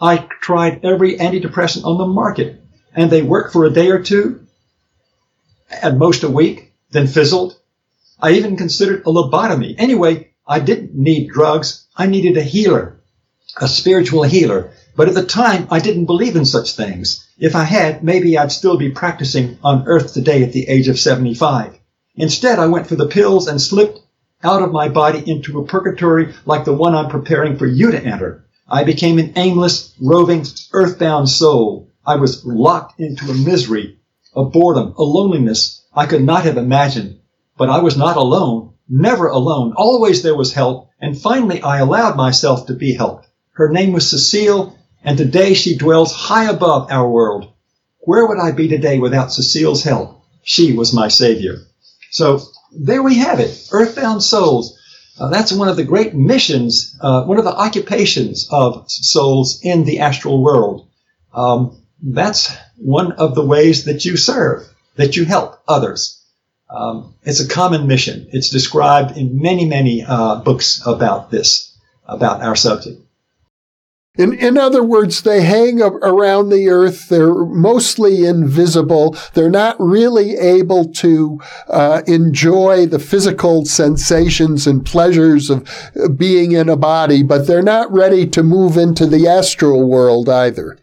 [0.00, 2.62] I tried every antidepressant on the market,
[2.94, 4.46] and they worked for a day or two,
[5.70, 7.56] at most a week, then fizzled.
[8.20, 9.74] I even considered a lobotomy.
[9.78, 11.86] Anyway, I didn't need drugs.
[11.96, 13.00] I needed a healer,
[13.60, 14.72] a spiritual healer.
[14.96, 17.24] But at the time, I didn't believe in such things.
[17.38, 20.98] If I had, maybe I'd still be practicing on earth today at the age of
[20.98, 21.78] 75.
[22.16, 24.00] Instead, I went for the pills and slipped
[24.44, 28.00] out of my body into a purgatory like the one I'm preparing for you to
[28.00, 28.44] enter.
[28.68, 31.90] I became an aimless, roving, earthbound soul.
[32.06, 33.98] I was locked into a misery,
[34.36, 37.18] a boredom, a loneliness I could not have imagined.
[37.56, 39.74] But I was not alone, never alone.
[39.76, 43.26] Always there was help, and finally I allowed myself to be helped.
[43.52, 47.52] Her name was Cecile, and today she dwells high above our world.
[48.00, 50.22] Where would I be today without Cecile's help?
[50.44, 51.56] She was my savior.
[52.12, 52.40] So
[52.72, 54.78] there we have it, earthbound souls.
[55.18, 59.84] Uh, that's one of the great missions, uh, one of the occupations of souls in
[59.84, 60.88] the astral world.
[61.34, 66.22] Um, that's one of the ways that you serve, that you help others.
[66.70, 68.28] Um, it's a common mission.
[68.30, 73.00] It's described in many, many uh, books about this, about our subject.
[74.18, 77.08] In, in other words, they hang around the earth.
[77.08, 79.16] They're mostly invisible.
[79.34, 86.50] They're not really able to uh, enjoy the physical sensations and pleasures of uh, being
[86.50, 90.78] in a body, but they're not ready to move into the astral world either.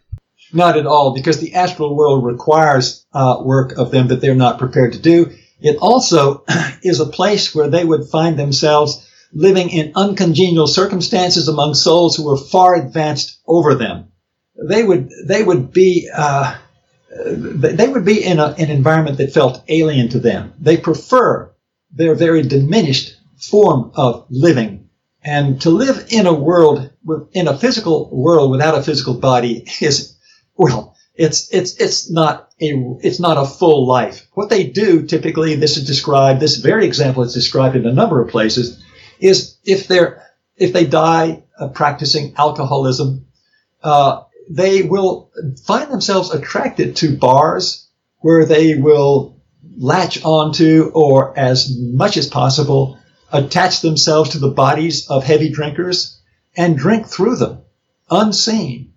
[0.54, 4.58] Not at all, because the astral world requires uh, work of them that they're not
[4.58, 5.30] prepared to do.
[5.60, 6.44] It also
[6.82, 9.05] is a place where they would find themselves
[9.36, 14.10] living in uncongenial circumstances among souls who were far advanced over them.
[14.68, 16.56] they would they would be uh,
[17.26, 20.54] they would be in a, an environment that felt alien to them.
[20.58, 21.52] They prefer
[21.92, 24.88] their very diminished form of living,
[25.22, 26.90] and to live in a world
[27.32, 30.16] in a physical world without a physical body is
[30.56, 32.68] well it's it's it's not a
[33.00, 34.26] it's not a full life.
[34.32, 36.40] What they do typically, this is described.
[36.40, 38.82] This very example is described in a number of places.
[39.18, 40.22] Is if they're
[40.56, 43.26] if they die uh, practicing alcoholism,
[43.82, 45.30] uh, they will
[45.64, 47.86] find themselves attracted to bars
[48.20, 49.36] where they will
[49.78, 52.98] latch onto or as much as possible
[53.32, 56.18] attach themselves to the bodies of heavy drinkers
[56.56, 57.60] and drink through them
[58.10, 58.92] unseen,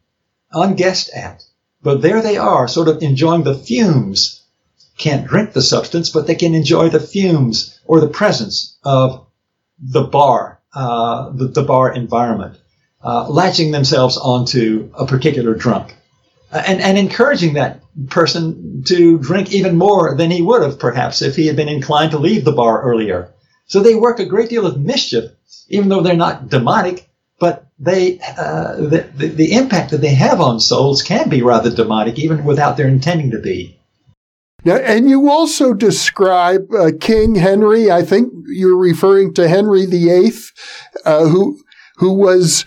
[0.51, 1.43] unguessed at.
[1.81, 4.41] But there they are, sort of enjoying the fumes.
[4.97, 9.25] Can't drink the substance, but they can enjoy the fumes or the presence of
[9.81, 12.57] the bar, uh, the, the, bar environment,
[13.03, 15.95] uh, latching themselves onto a particular drunk.
[16.51, 21.21] Uh, and, and encouraging that person to drink even more than he would have perhaps
[21.21, 23.31] if he had been inclined to leave the bar earlier.
[23.67, 25.31] So they work a great deal of mischief,
[25.69, 30.41] even though they're not demonic but they uh, the, the, the impact that they have
[30.41, 33.78] on souls can be rather demonic, even without their intending to be.
[34.65, 37.91] Now, and you also describe uh, King Henry.
[37.91, 40.33] I think you're referring to Henry VIII,
[41.05, 41.59] uh, who
[41.95, 42.65] who was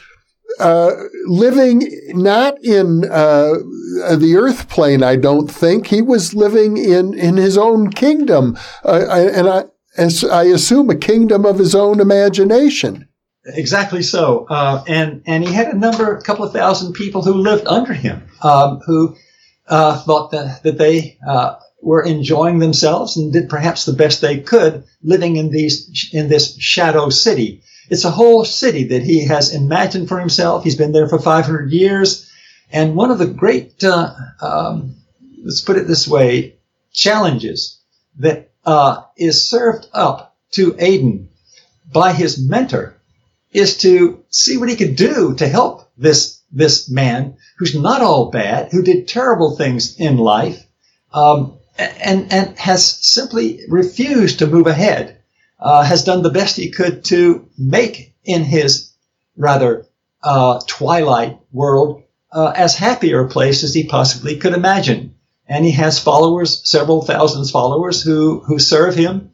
[0.58, 0.92] uh,
[1.26, 3.54] living not in uh,
[4.16, 5.02] the earth plane.
[5.02, 9.64] I don't think he was living in in his own kingdom, uh, and I
[9.96, 13.08] as I assume a kingdom of his own imagination.
[13.44, 14.46] Exactly so.
[14.48, 17.92] Uh, and, and he had a number, a couple of thousand people who lived under
[17.92, 19.16] him, um, who
[19.68, 24.38] uh, thought that, that they uh, were enjoying themselves and did perhaps the best they
[24.38, 27.62] could living in these in this shadow city.
[27.90, 30.64] It's a whole city that he has imagined for himself.
[30.64, 32.30] He's been there for 500 years.
[32.70, 34.96] And one of the great, uh, um,
[35.44, 36.56] let's put it this way,
[36.92, 37.78] challenges
[38.18, 41.26] that uh, is served up to Aiden
[41.92, 42.94] by his mentor
[43.52, 48.30] is to see what he could do to help this this man who's not all
[48.30, 50.66] bad, who did terrible things in life,
[51.12, 55.18] um, and and has simply refused to move ahead.
[55.58, 58.92] Uh, has done the best he could to make in his
[59.36, 59.86] rather
[60.24, 65.14] uh, twilight world uh, as happy a place as he possibly could imagine.
[65.46, 69.30] And he has followers, several thousands followers who who serve him.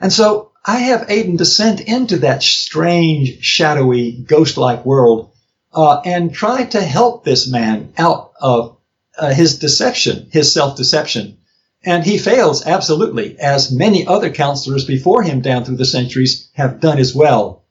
[0.00, 5.30] And so I have Aiden descend into that strange, shadowy, ghost-like world
[5.72, 8.76] uh, and try to help this man out of
[9.18, 11.38] uh, his deception, his self-deception.
[11.84, 16.80] And he fails absolutely, as many other counselors before him down through the centuries have
[16.80, 17.64] done as well.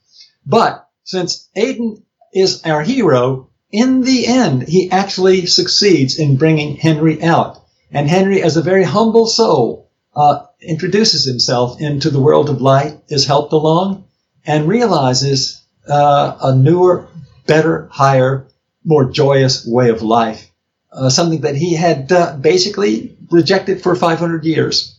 [0.46, 7.22] But since Aiden is our hero, in the end, he actually succeeds in bringing Henry
[7.22, 7.64] out.
[7.92, 13.00] And Henry, as a very humble soul, uh, introduces himself into the world of light,
[13.10, 14.06] is helped along,
[14.46, 17.10] and realizes uh, a newer,
[17.46, 18.48] better, higher,
[18.86, 20.50] more joyous way of life.
[20.92, 24.97] Uh, something that he had uh, basically rejected for 500 years.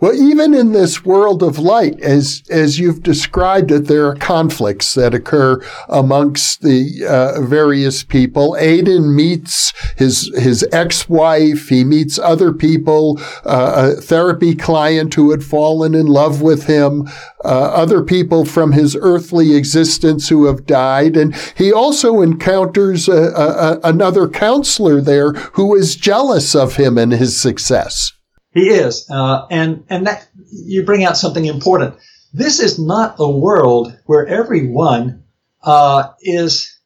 [0.00, 4.94] Well, even in this world of light, as as you've described it, there are conflicts
[4.94, 8.56] that occur amongst the uh, various people.
[8.60, 11.68] Aiden meets his his ex-wife.
[11.68, 17.08] He meets other people, uh, a therapy client who had fallen in love with him,
[17.44, 23.32] uh, other people from his earthly existence who have died, and he also encounters a,
[23.34, 28.12] a, another counselor there who is jealous of him and his success.
[28.58, 31.94] He is, uh, and and that you bring out something important.
[32.32, 35.22] This is not a world where everyone
[35.62, 36.76] uh, is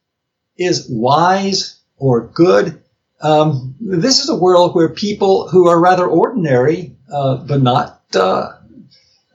[0.55, 2.83] is wise or good.
[3.21, 8.51] Um, this is a world where people who are rather ordinary, uh, but not uh,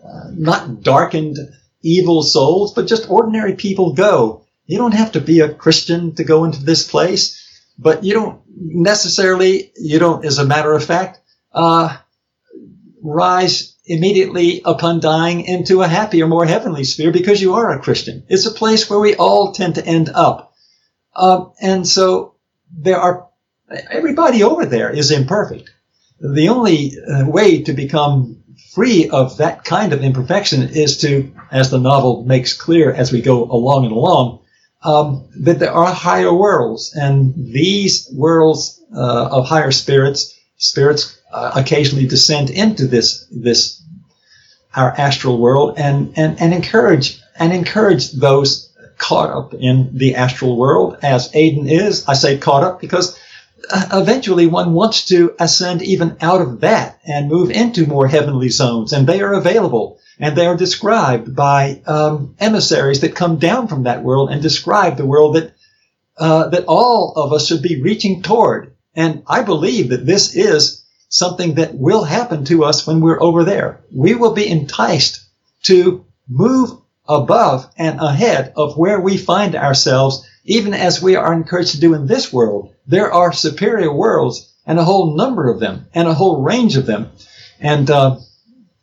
[0.05, 1.39] uh, not darkened
[1.83, 4.45] evil souls, but just ordinary people go.
[4.67, 7.43] You don't have to be a Christian to go into this place,
[7.77, 9.73] but you don't necessarily.
[9.77, 11.19] You don't, as a matter of fact.
[11.53, 11.97] Uh,
[13.03, 18.25] rise immediately upon dying into a happier, more heavenly sphere because you are a Christian.
[18.29, 20.55] It's a place where we all tend to end up.
[21.15, 22.35] Uh, and so
[22.77, 23.29] there are,
[23.91, 25.71] everybody over there is imperfect.
[26.21, 28.43] The only uh, way to become
[28.75, 33.23] free of that kind of imperfection is to, as the novel makes clear as we
[33.23, 34.41] go along and along,
[34.83, 41.53] um, that there are higher worlds, and these worlds uh, of higher spirits, spirits uh,
[41.57, 43.83] occasionally descend into this this
[44.75, 48.69] our astral world and, and and encourage and encourage those
[48.99, 52.07] caught up in the astral world as Aiden is.
[52.07, 53.19] I say caught up because
[53.71, 58.49] uh, eventually one wants to ascend even out of that and move into more heavenly
[58.49, 59.99] zones, and they are available.
[60.21, 64.97] And they are described by um, emissaries that come down from that world and describe
[64.97, 65.53] the world that
[66.19, 68.75] uh, that all of us should be reaching toward.
[68.97, 73.45] And I believe that this is something that will happen to us when we're over
[73.45, 73.81] there.
[73.93, 75.25] We will be enticed
[75.65, 76.79] to move
[77.09, 81.95] above and ahead of where we find ourselves, even as we are encouraged to do
[81.95, 82.75] in this world.
[82.87, 86.85] There are superior worlds and a whole number of them and a whole range of
[86.85, 87.11] them.
[87.59, 88.19] And uh,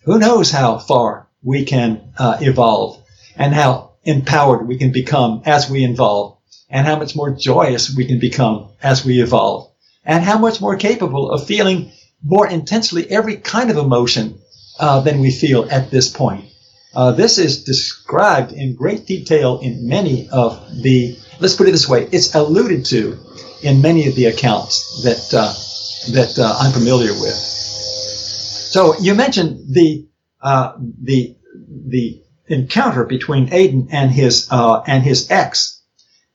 [0.04, 3.04] who knows how far we can uh, evolve
[3.36, 6.38] and how empowered we can become as we evolve
[6.70, 9.72] and how much more joyous we can become as we evolve
[10.04, 11.92] and how much more capable of feeling
[12.24, 14.39] more intensely every kind of emotion
[14.80, 16.45] uh, than we feel at this point.
[16.93, 21.89] Uh, this is described in great detail in many of the, let's put it this
[21.89, 23.18] way, it's alluded to
[23.61, 25.53] in many of the accounts that, uh,
[26.13, 27.34] that uh, I'm familiar with.
[27.34, 30.07] So you mentioned the,
[30.41, 31.36] uh, the,
[31.88, 35.75] the encounter between Aiden and his, uh, and his ex.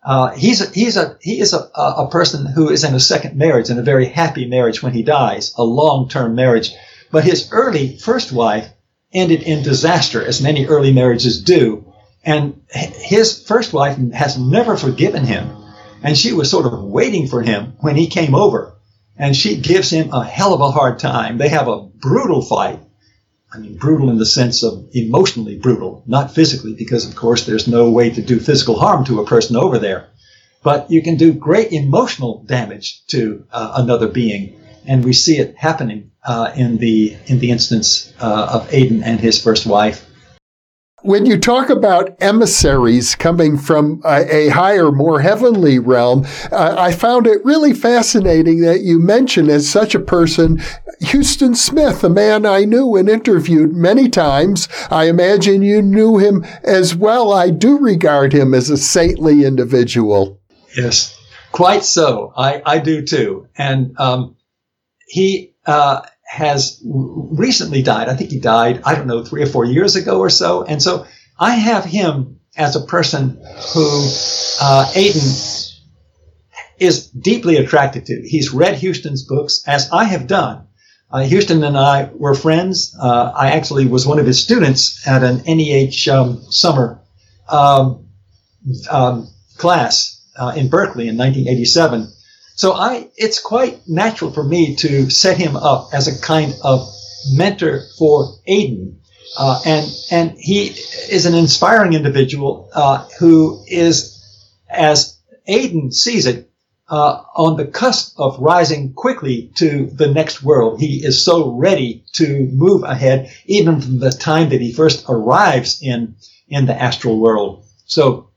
[0.03, 3.37] Uh, he's a, he's a, he is a, a person who is in a second
[3.37, 6.73] marriage and a very happy marriage when he dies, a long-term marriage.
[7.11, 8.69] But his early first wife
[9.13, 11.93] ended in disaster, as many early marriages do.
[12.25, 15.57] And his first wife has never forgiven him.
[16.03, 18.77] And she was sort of waiting for him when he came over.
[19.17, 21.37] And she gives him a hell of a hard time.
[21.37, 22.81] They have a brutal fight.
[23.53, 27.67] I mean, brutal in the sense of emotionally brutal, not physically, because of course there's
[27.67, 30.09] no way to do physical harm to a person over there.
[30.63, 35.57] But you can do great emotional damage to uh, another being and we see it
[35.57, 40.07] happening uh, in the in the instance uh, of Aiden and his first wife.
[41.03, 46.93] When you talk about emissaries coming from a, a higher, more heavenly realm, uh, I
[46.93, 50.61] found it really fascinating that you mention as such a person
[51.03, 54.69] Huston Smith, a man I knew and interviewed many times.
[54.91, 57.33] I imagine you knew him as well.
[57.33, 60.39] I do regard him as a saintly individual.
[60.77, 61.19] Yes,
[61.53, 62.33] quite so.
[62.37, 63.49] I, I do too.
[63.57, 64.37] And um,
[65.07, 68.09] he uh, has recently died.
[68.09, 70.63] I think he died, I don't know, three or four years ago or so.
[70.63, 71.05] And so
[71.37, 73.31] I have him as a person
[73.75, 74.09] who
[74.63, 75.77] uh, Aiden
[76.79, 78.23] is deeply attracted to.
[78.25, 80.69] He's read Huston's books, as I have done.
[81.11, 82.97] Uh, Huston and I were friends.
[82.97, 87.01] Uh, I actually was one of his students at an NEH um, summer
[87.49, 88.07] um,
[88.89, 92.13] um, class uh, in Berkeley in 1987.
[92.61, 96.87] So I, it's quite natural for me to set him up as a kind of
[97.33, 98.99] mentor for Aiden.
[99.39, 100.67] Uh, and, and he
[101.09, 104.23] is an inspiring individual, uh, who is,
[104.69, 105.17] as
[105.49, 106.51] Aiden sees it,
[106.87, 110.81] uh, on the cusp of rising quickly to the next world.
[110.81, 115.81] He is so ready to move ahead, even from the time that he first arrives
[115.81, 117.65] in, in the astral world.
[117.87, 118.29] So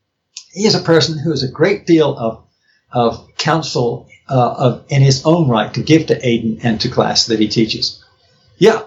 [0.54, 2.48] he is a person who is a great deal of,
[2.90, 7.28] of counsel uh, of, in his own right to give to Aiden and to class
[7.28, 8.04] that he teaches.
[8.58, 8.84] Yeah,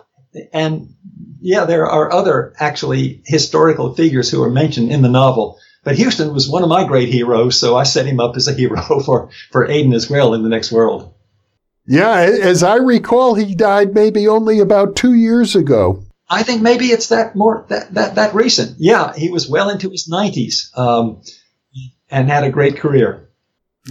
[0.52, 0.94] and
[1.40, 5.58] yeah, there are other actually historical figures who are mentioned in the novel.
[5.84, 8.52] But Huston was one of my great heroes, so I set him up as a
[8.52, 11.14] hero for, for Aiden as well in the next world.
[11.86, 16.02] Yeah, as I recall, he died maybe only about two years ago.
[16.28, 18.76] I think maybe it's that more that that, that recent.
[18.78, 21.22] Yeah, he was well into his nineties um,
[22.10, 23.25] and had a great career.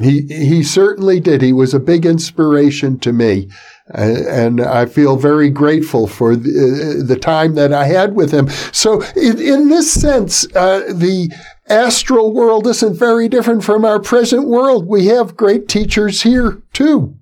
[0.02, 1.41] He he certainly did.
[1.41, 3.50] He was a big inspiration to me,
[3.93, 8.32] uh, and I feel very grateful for the, uh, the, time that I had with
[8.32, 8.50] him.
[8.74, 11.32] So, in, in this sense, uh, the
[11.70, 14.86] astral world isn't very different from our present world.
[14.86, 17.16] We have great teachers here too.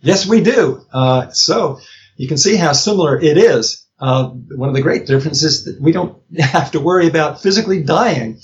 [0.00, 0.82] Yes, we do.
[0.92, 1.80] Uh, so
[2.16, 3.86] you can see how similar it is.
[4.00, 8.38] Uh, one of the great differences that we don't have to worry about physically dying.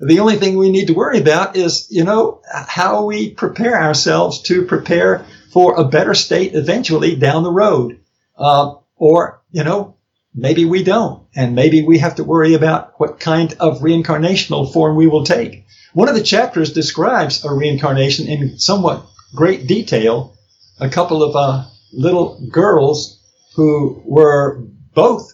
[0.00, 4.42] The only thing we need to worry about is, you know, how we prepare ourselves
[4.42, 8.00] to prepare for a better state eventually down the road.
[8.36, 9.96] Uh, or, you know,
[10.34, 11.26] maybe we don't.
[11.34, 15.66] And maybe we have to worry about what kind of reincarnational form we will take.
[15.94, 20.36] One of the chapters describes a reincarnation in somewhat great detail.
[20.78, 23.20] A couple of uh, little girls
[23.56, 25.32] who were both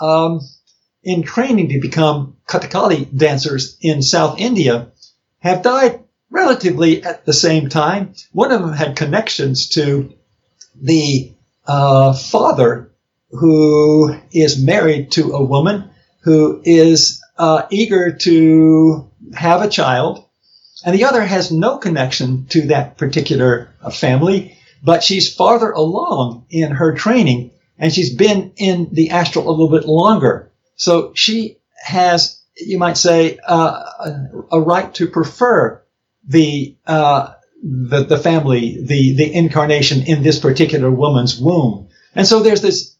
[0.00, 0.40] um,
[1.02, 4.88] in training to become Kathakali dancers in South India
[5.40, 6.00] have died
[6.30, 8.14] relatively at the same time.
[8.32, 10.14] One of them had connections to
[10.80, 11.32] the
[11.66, 12.92] uh, father
[13.30, 15.90] who is married to a woman
[16.22, 20.24] who is uh, eager to have a child,
[20.84, 26.46] and the other has no connection to that particular uh, family, but she's farther along
[26.50, 30.51] in her training, and she's been in the astral a little bit longer.
[30.76, 33.84] So she has, you might say, uh,
[34.50, 35.82] a, right to prefer
[36.26, 41.88] the, uh, the the family, the the incarnation in this particular woman's womb.
[42.14, 42.96] And so there's this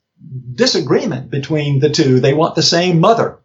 [0.55, 2.20] disagreement between the two.
[2.20, 3.41] They want the same mother.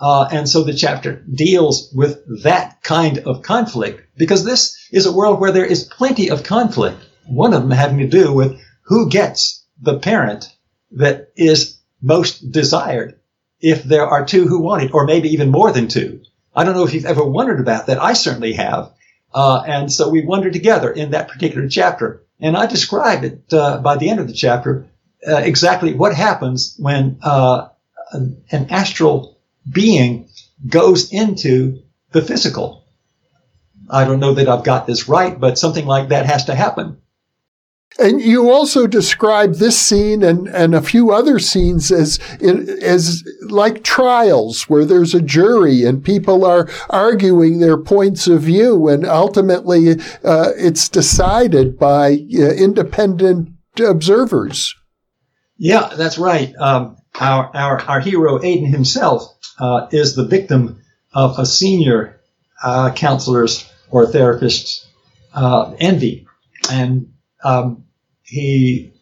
[0.00, 5.12] Uh, and so the chapter deals with that kind of conflict because this is a
[5.12, 6.98] world where there is plenty of conflict.
[7.28, 10.48] One of them having to do with who gets the parent
[10.92, 13.20] that is most desired
[13.62, 16.20] if there are two who want it, or maybe even more than two.
[16.54, 18.02] I don't know if you've ever wondered about that.
[18.02, 18.92] I certainly have.
[19.32, 22.22] Uh, and so we wondered together in that particular chapter.
[22.40, 24.86] And I describe it uh, by the end of the chapter
[25.26, 27.68] uh, exactly what happens when uh,
[28.10, 29.38] an, an astral
[29.70, 30.28] being
[30.66, 32.84] goes into the physical.
[33.88, 36.98] I don't know that I've got this right, but something like that has to happen.
[37.98, 43.84] And you also describe this scene and, and a few other scenes as as like
[43.84, 49.90] trials where there's a jury and people are arguing their points of view, and ultimately
[50.24, 54.74] uh, it's decided by uh, independent observers.
[55.58, 56.54] Yeah, that's right.
[56.56, 59.22] Um, our, our, our hero, Aiden himself,
[59.58, 60.82] uh, is the victim
[61.12, 62.20] of a senior
[62.62, 64.86] uh, counselor's or therapist's
[65.34, 66.26] uh, envy.
[66.70, 67.12] And
[67.44, 67.81] um,
[68.32, 68.92] he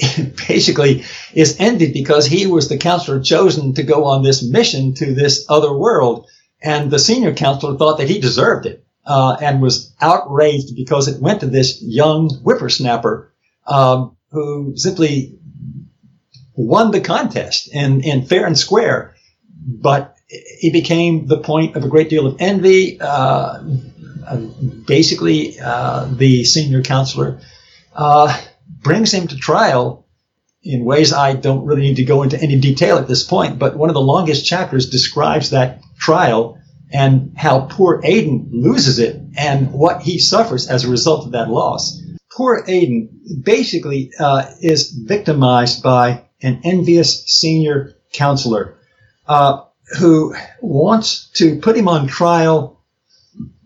[0.48, 5.12] basically is envied because he was the counselor chosen to go on this mission to
[5.12, 6.28] this other world.
[6.62, 11.20] And the senior counselor thought that he deserved it uh, and was outraged because it
[11.20, 13.32] went to this young whippersnapper
[13.66, 15.36] um, who simply
[16.54, 19.16] won the contest in, in fair and square,
[19.50, 20.16] but
[20.60, 22.98] he became the point of a great deal of envy.
[23.00, 23.62] Uh,
[24.86, 27.40] basically, uh, the senior counselor
[27.94, 28.40] uh,
[28.82, 30.06] brings him to trial
[30.62, 33.76] in ways I don't really need to go into any detail at this point, but
[33.76, 36.58] one of the longest chapters describes that trial
[36.90, 41.50] and how poor Aiden loses it and what he suffers as a result of that
[41.50, 42.00] loss.
[42.32, 43.08] Poor Aiden
[43.42, 48.78] basically uh, is victimized by an envious senior counselor
[49.26, 49.64] uh,
[49.98, 52.80] who wants to put him on trial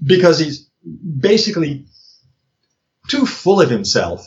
[0.02, 0.68] because he's
[1.18, 1.86] basically
[3.08, 4.26] too full of himself,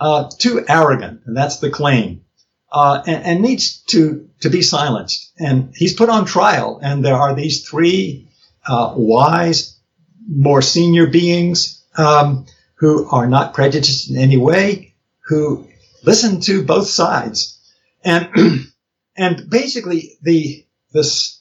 [0.00, 2.24] uh, too arrogant, and that's the claim,
[2.70, 5.32] uh, and, and, needs to to be silenced.
[5.38, 8.28] And he's put on trial, and there are these three
[8.66, 9.78] uh, wise,
[10.26, 12.46] more senior beings um,
[12.76, 14.94] who are not prejudiced in any way,
[15.26, 15.68] who
[16.02, 17.52] listen to both sides
[18.04, 18.28] and
[19.16, 21.40] and basically the this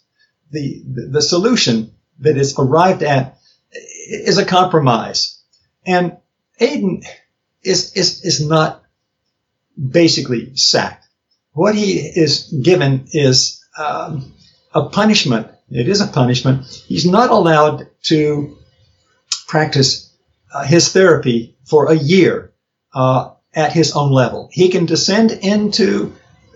[0.52, 3.38] the the solution that is arrived at
[3.72, 5.40] is a compromise.
[5.86, 6.18] And
[6.62, 7.04] Aiden
[7.64, 8.84] is is is not
[9.76, 11.08] basically sacked.
[11.54, 14.34] What he is given is um,
[14.74, 15.48] a punishment.
[15.70, 16.66] It is a punishment.
[16.88, 18.58] He's not allowed to
[19.48, 20.14] practice
[20.54, 22.52] uh, his therapy for a year
[22.94, 24.50] uh, at his own level.
[24.52, 26.14] He can descend into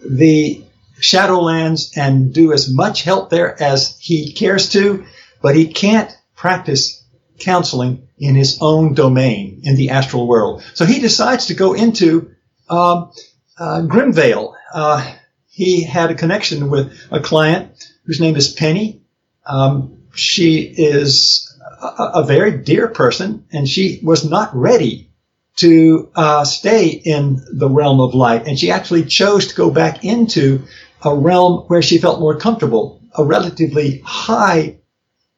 [0.07, 0.63] the
[0.99, 5.05] Shadowlands and do as much help there as he cares to,
[5.41, 7.04] but he can't practice
[7.39, 10.63] counseling in his own domain in the astral world.
[10.73, 12.31] So he decides to go into
[12.69, 13.11] um,
[13.57, 14.53] uh, Grimvale.
[14.73, 15.15] Uh,
[15.49, 19.01] he had a connection with a client whose name is Penny.
[19.45, 25.11] Um, she is a, a, very dear person, and she was not ready
[25.57, 28.47] to uh, stay in the realm of light.
[28.47, 30.63] And she actually chose to go back into
[31.03, 34.77] a realm where she felt more comfortable, a relatively high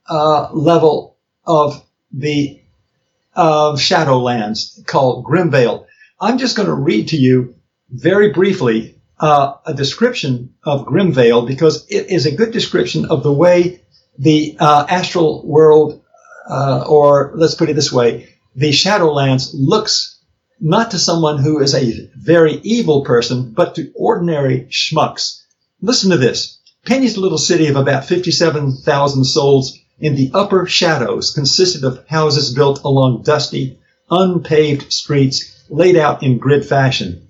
[0.07, 2.61] uh, level of the
[3.35, 5.85] of Shadowlands called Grimvale.
[6.19, 7.55] I'm just going to read to you
[7.89, 13.31] very briefly uh, a description of Grimvale because it is a good description of the
[13.31, 13.81] way
[14.17, 16.01] the uh, astral world,
[16.49, 20.19] uh, or let's put it this way, the Shadowlands looks
[20.59, 25.43] not to someone who is a very evil person, but to ordinary schmucks.
[25.81, 26.59] Listen to this.
[26.85, 32.53] Penny's a little city of about 57,000 souls in the upper shadows consisted of houses
[32.53, 33.79] built along dusty,
[34.09, 37.27] unpaved streets laid out in grid fashion.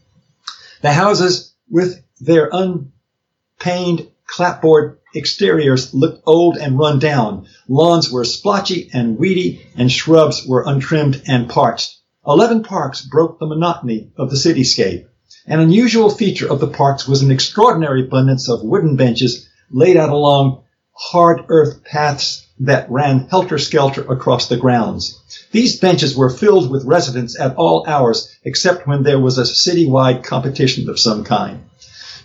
[0.82, 7.48] The houses, with their unpainted clapboard exteriors looked old and run down.
[7.68, 11.96] Lawns were splotchy and weedy, and shrubs were untrimmed and parched.
[12.26, 15.08] Eleven parks broke the monotony of the cityscape.
[15.46, 20.10] An unusual feature of the parks was an extraordinary abundance of wooden benches laid out
[20.10, 20.64] along
[20.98, 25.22] hard earth paths that ran helter-skelter across the grounds.
[25.52, 30.24] These benches were filled with residents at all hours except when there was a citywide
[30.24, 31.64] competition of some kind.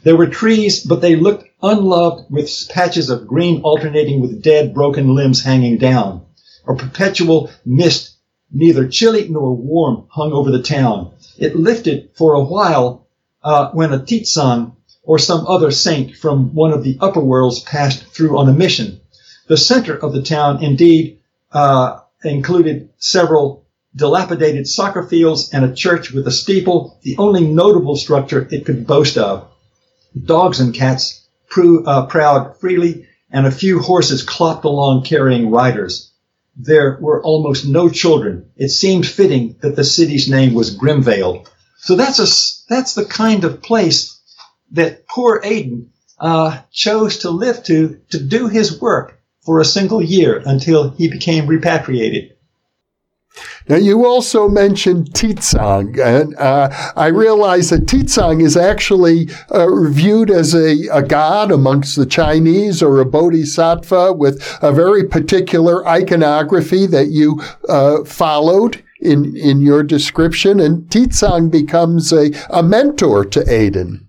[0.05, 5.14] There were trees, but they looked unloved with patches of green alternating with dead, broken
[5.14, 6.25] limbs hanging down.
[6.66, 8.16] A perpetual mist,
[8.51, 11.12] neither chilly nor warm, hung over the town.
[11.39, 13.07] It lifted for a while
[13.45, 18.05] uh, when a Titsang or some other saint from one of the upper worlds passed
[18.05, 19.00] through on a mission.
[19.48, 21.18] The center of the town, indeed,
[21.50, 27.96] uh, included several dilapidated soccer fields and a church with a steeple, the only notable
[27.96, 29.48] structure it could boast of.
[30.24, 31.26] Dogs and cats
[31.57, 36.11] uh, prowled freely, and a few horses clopped along carrying riders.
[36.57, 38.50] There were almost no children.
[38.57, 41.46] It seemed fitting that the city's name was Grimvale.
[41.78, 42.28] So that's a
[42.68, 44.12] that's the kind of place
[44.73, 50.03] that poor Aiden uh, chose to live to to do his work for a single
[50.03, 52.33] year until he became repatriated.
[53.68, 60.31] Now, you also mentioned Titsang, and uh, I realize that Titsang is actually uh, viewed
[60.31, 66.87] as a, a, god amongst the Chinese or a bodhisattva with a very particular iconography
[66.87, 73.41] that you uh, followed in, in your description, and Titsang becomes a, a mentor to
[73.41, 74.07] Aiden.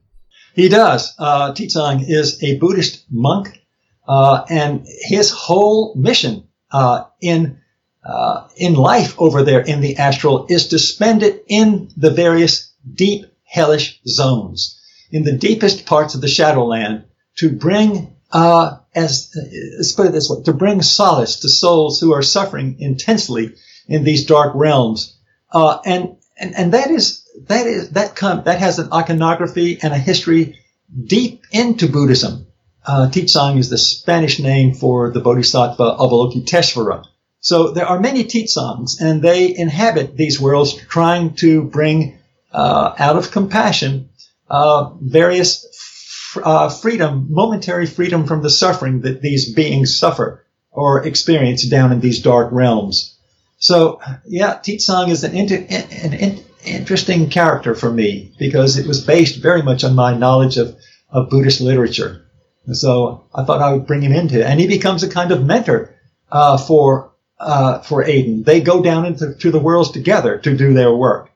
[0.53, 1.13] He does.
[1.17, 3.61] Uh, Titsang is a Buddhist monk,
[4.07, 7.59] uh, and his whole mission uh, in
[8.05, 12.71] uh, in life over there in the astral is to spend it in the various
[12.93, 14.79] deep hellish zones,
[15.09, 17.05] in the deepest parts of the Shadowland,
[17.37, 19.31] to bring, uh, as
[19.77, 23.53] let's put it this way, to bring solace to souls who are suffering intensely
[23.87, 25.17] in these dark realms,
[25.51, 29.93] uh, and and and that is that is that come that has an iconography and
[29.93, 30.59] a history
[31.05, 32.47] deep into Buddhism.
[32.85, 37.05] Uh, Titsang is the Spanish name for the Bodhisattva Avalokiteshvara
[37.43, 42.17] so there are many Titsangs, and they inhabit these worlds trying to bring
[42.53, 44.07] uh, out of compassion
[44.49, 51.05] uh, various f- uh, freedom, momentary freedom from the suffering that these beings suffer or
[51.05, 53.13] experience down in these dark realms.
[53.57, 59.41] So, yeah, Titsang is an, inter- an interesting character for me because it was based
[59.41, 60.75] very much on my knowledge of,
[61.09, 62.25] of Buddhist literature.
[62.65, 64.45] And so I thought I would bring him into it.
[64.45, 65.93] And he becomes a kind of mentor
[66.31, 68.45] uh, for uh, for Aiden.
[68.45, 71.29] They go down into to the worlds together to do their work.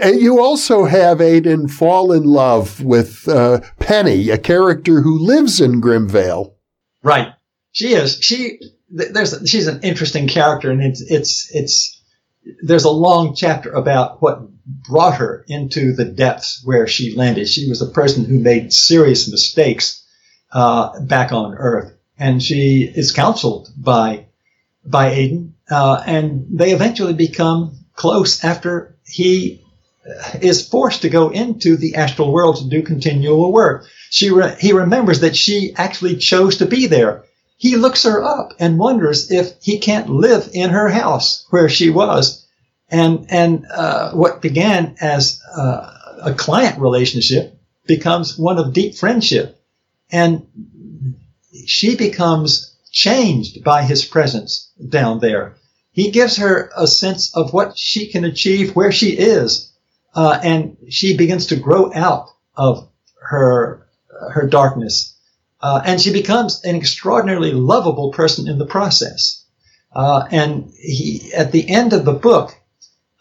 [0.00, 5.60] And you also have Aiden fall in love with uh, Penny, a character who lives
[5.60, 6.54] in Grimvale.
[7.02, 7.32] Right.
[7.72, 8.18] She is.
[8.20, 8.60] She
[8.90, 12.01] there's she's an interesting character, and it's it's it's
[12.62, 17.48] there's a long chapter about what brought her into the depths where she landed.
[17.48, 20.04] She was a person who made serious mistakes
[20.52, 24.26] uh, back on Earth, and she is counseled by
[24.84, 29.64] by Aiden, uh, and they eventually become close after he
[30.04, 33.86] uh, is forced to go into the astral world to do continual work.
[34.10, 37.24] She re- he remembers that she actually chose to be there.
[37.62, 41.90] He looks her up and wonders if he can't live in her house where she
[41.90, 42.44] was,
[42.88, 45.94] and and uh, what began as uh,
[46.24, 47.56] a client relationship
[47.86, 49.62] becomes one of deep friendship,
[50.10, 50.44] and
[51.64, 55.54] she becomes changed by his presence down there.
[55.92, 59.72] He gives her a sense of what she can achieve where she is,
[60.16, 62.88] uh, and she begins to grow out of
[63.20, 63.86] her
[64.32, 65.11] her darkness,
[65.62, 69.44] uh, and she becomes an extraordinarily lovable person in the process.
[69.94, 72.54] Uh, and he, at the end of the book,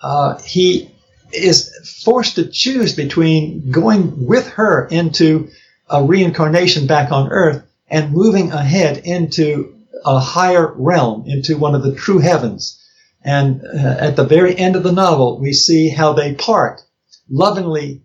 [0.01, 0.89] uh, he
[1.31, 5.49] is forced to choose between going with her into
[5.89, 11.83] a reincarnation back on Earth and moving ahead into a higher realm, into one of
[11.83, 12.81] the true heavens.
[13.23, 16.81] And uh, at the very end of the novel, we see how they part,
[17.29, 18.01] lovingly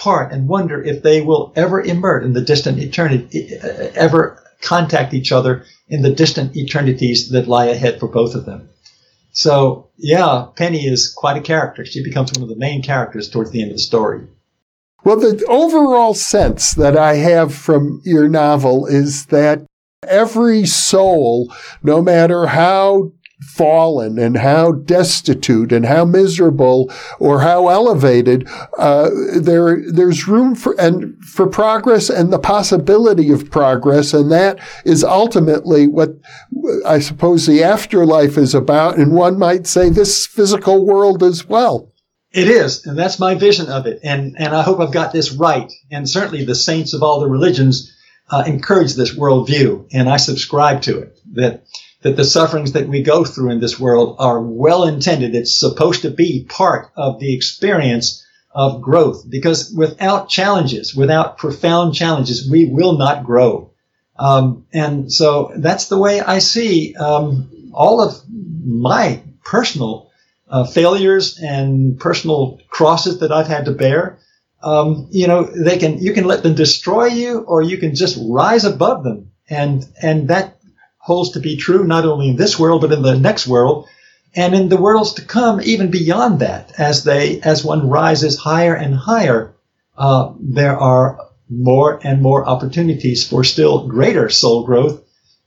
[0.00, 3.52] part, and wonder if they will ever emerge in the distant eternity,
[3.94, 8.68] ever contact each other in the distant eternities that lie ahead for both of them.
[9.32, 11.84] So, yeah, Penny is quite a character.
[11.84, 14.26] She becomes one of the main characters towards the end of the story.
[15.04, 19.64] Well, the overall sense that I have from your novel is that
[20.06, 28.48] every soul, no matter how fallen and how destitute and how miserable or how elevated,
[28.78, 34.58] uh, there there's room for and for progress and the possibility of progress, and that
[34.84, 36.10] is ultimately what
[36.86, 38.98] I suppose the afterlife is about.
[38.98, 41.92] And one might say this physical world as well.
[42.32, 44.00] It is, and that's my vision of it.
[44.04, 45.72] And and I hope I've got this right.
[45.90, 47.92] And certainly the saints of all the religions
[48.30, 51.18] uh, encourage this worldview, and I subscribe to it.
[51.32, 51.64] That
[52.02, 55.34] that the sufferings that we go through in this world are well intended.
[55.34, 61.94] It's supposed to be part of the experience of growth because without challenges, without profound
[61.94, 63.70] challenges, we will not grow.
[64.18, 70.10] Um, and so that's the way I see um, all of my personal
[70.48, 74.18] uh, failures and personal crosses that I've had to bear.
[74.62, 78.18] Um, you know, they can you can let them destroy you, or you can just
[78.20, 80.59] rise above them, and and that
[81.00, 83.88] holds to be true not only in this world but in the next world
[84.34, 88.74] and in the worlds to come even beyond that as they as one rises higher
[88.74, 89.52] and higher
[89.98, 91.18] uh, there are
[91.50, 95.02] more and more opportunities for still greater soul growth.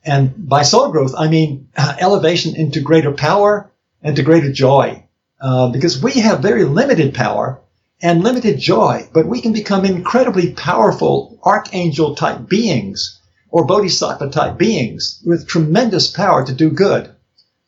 [0.06, 5.06] And by soul growth i mean uh, elevation into greater power and to greater joy.
[5.40, 7.62] Uh, because we have very limited power
[8.02, 13.20] and limited joy but we can become incredibly powerful archangel type beings
[13.54, 17.16] or bodhisattva type beings with tremendous power to do good.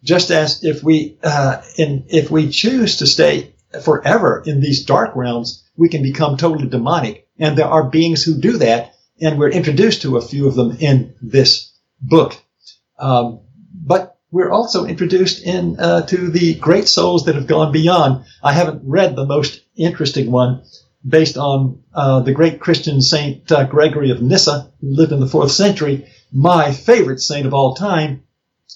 [0.03, 5.15] Just as if we, uh, in, if we choose to stay forever in these dark
[5.15, 7.27] realms, we can become totally demonic.
[7.37, 10.75] And there are beings who do that, and we're introduced to a few of them
[10.79, 11.71] in this
[12.01, 12.35] book.
[12.97, 18.25] Um, but we're also introduced in uh, to the great souls that have gone beyond.
[18.41, 20.63] I haven't read the most interesting one,
[21.07, 25.27] based on uh, the great Christian Saint uh, Gregory of Nyssa, who lived in the
[25.27, 28.23] fourth century, my favorite saint of all time,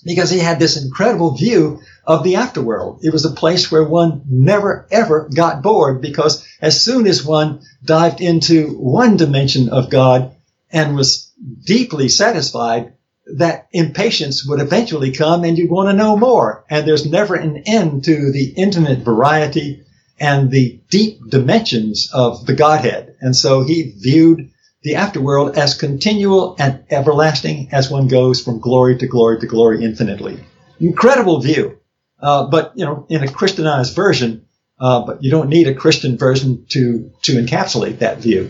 [0.05, 2.99] because he had this incredible view of the afterworld.
[3.01, 7.61] It was a place where one never ever got bored because as soon as one
[7.84, 10.36] dived into one dimension of God
[10.71, 11.32] and was
[11.65, 12.93] deeply satisfied,
[13.36, 16.65] that impatience would eventually come and you'd want to know more.
[16.69, 19.84] And there's never an end to the infinite variety
[20.20, 23.15] and the deep dimensions of the Godhead.
[23.22, 24.49] And so he viewed
[24.84, 29.84] the afterworld as continual and everlasting as one goes from glory to glory to glory
[29.84, 30.39] infinitely.
[30.80, 31.78] Incredible view.
[32.22, 34.45] Uh, but, you know, in a Christianized version,
[34.80, 38.49] uh, but you don't need a Christian version to, to encapsulate that view.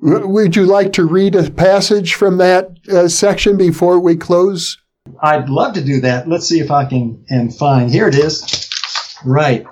[0.00, 4.78] Would you like to read a passage from that uh, section before we close?
[5.22, 6.28] I'd love to do that.
[6.28, 7.90] Let's see if I can and find.
[7.90, 8.68] Here it is.
[9.24, 9.66] Right.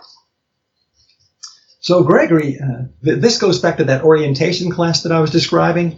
[1.89, 5.97] So Gregory, uh, th- this goes back to that orientation class that I was describing.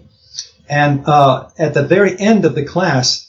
[0.68, 3.28] And uh, at the very end of the class,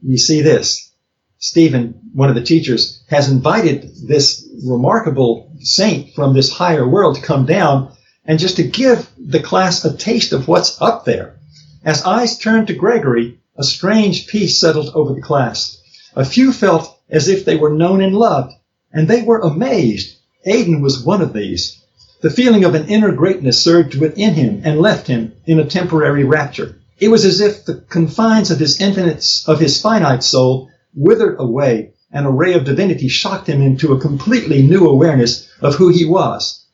[0.00, 0.92] you see this.
[1.38, 7.22] Stephen, one of the teachers, has invited this remarkable saint from this higher world to
[7.22, 7.92] come down
[8.24, 11.40] and just to give the class a taste of what's up there.
[11.84, 15.82] As eyes turned to Gregory, a strange peace settled over the class.
[16.14, 18.52] A few felt as if they were known and loved,
[18.92, 21.80] and they were amazed Aiden was one of these.
[22.20, 26.24] The feeling of an inner greatness surged within him and left him in a temporary
[26.24, 26.76] rapture.
[26.98, 31.92] It was as if the confines of his infinite, of his finite soul withered away
[32.12, 36.04] and a ray of divinity shocked him into a completely new awareness of who he
[36.04, 36.64] was.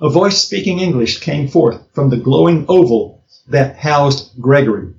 [0.00, 4.94] A voice speaking English came forth from the glowing oval that housed Gregory.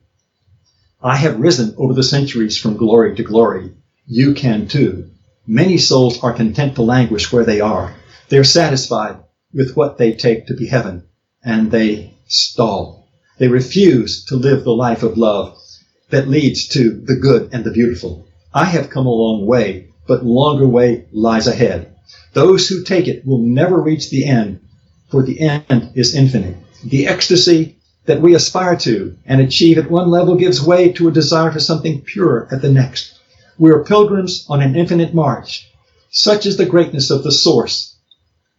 [1.04, 3.72] I have risen over the centuries from glory to glory.
[4.08, 5.10] You can too.
[5.48, 7.96] Many souls are content to languish where they are.
[8.32, 9.18] They're satisfied
[9.54, 11.04] with what they take to be heaven
[11.44, 13.10] and they stall.
[13.40, 15.58] They refuse to live the life of love
[16.12, 18.26] that leads to the good and the beautiful.
[18.54, 21.94] I have come a long way, but longer way lies ahead.
[22.32, 24.62] Those who take it will never reach the end,
[25.10, 26.56] for the end is infinite.
[26.86, 31.12] The ecstasy that we aspire to and achieve at one level gives way to a
[31.12, 33.14] desire for something pure at the next.
[33.58, 35.70] We are pilgrims on an infinite march.
[36.12, 37.92] Such is the greatness of the source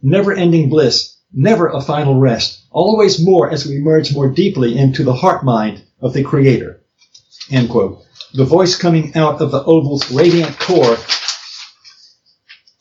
[0.02, 5.04] never ending bliss, never a final rest, always more as we merge more deeply into
[5.04, 6.80] the heart mind of the Creator.
[7.50, 8.04] End quote.
[8.34, 10.96] The voice coming out of the oval's radiant core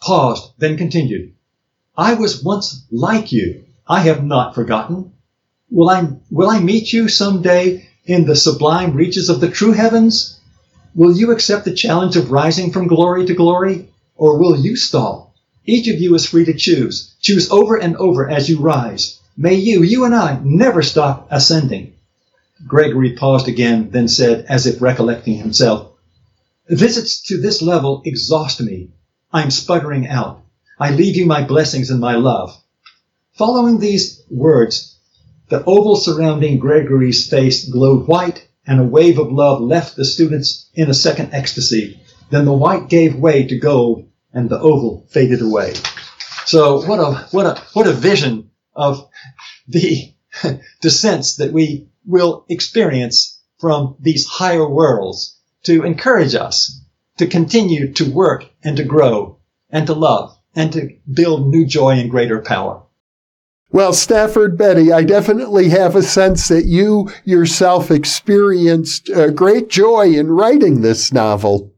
[0.01, 1.33] paused, then continued.
[1.95, 3.65] I was once like you.
[3.87, 5.13] I have not forgotten.
[5.69, 10.39] Will I, will I meet you someday in the sublime reaches of the true heavens?
[10.95, 13.89] Will you accept the challenge of rising from glory to glory?
[14.15, 15.30] Or will you stall?
[15.65, 17.13] Each of you is free to choose.
[17.21, 19.19] Choose over and over as you rise.
[19.37, 21.93] May you, you and I, never stop ascending.
[22.67, 25.91] Gregory paused again, then said, as if recollecting himself,
[26.69, 28.91] Visits to this level exhaust me.
[29.33, 30.41] I'm sputtering out.
[30.79, 32.55] I leave you my blessings and my love.
[33.33, 34.95] Following these words,
[35.49, 40.69] the oval surrounding Gregory's face glowed white, and a wave of love left the students
[40.73, 41.99] in a second ecstasy.
[42.29, 45.73] Then the white gave way to gold, and the oval faded away.
[46.45, 49.09] So what a what a what a vision of
[49.67, 50.13] the
[50.81, 56.81] descents that we will experience from these higher worlds to encourage us
[57.17, 59.37] to continue to work and to grow
[59.69, 62.83] and to love and to build new joy and greater power.
[63.73, 70.07] Well, Stafford Betty, I definitely have a sense that you yourself experienced uh, great joy
[70.13, 71.73] in writing this novel.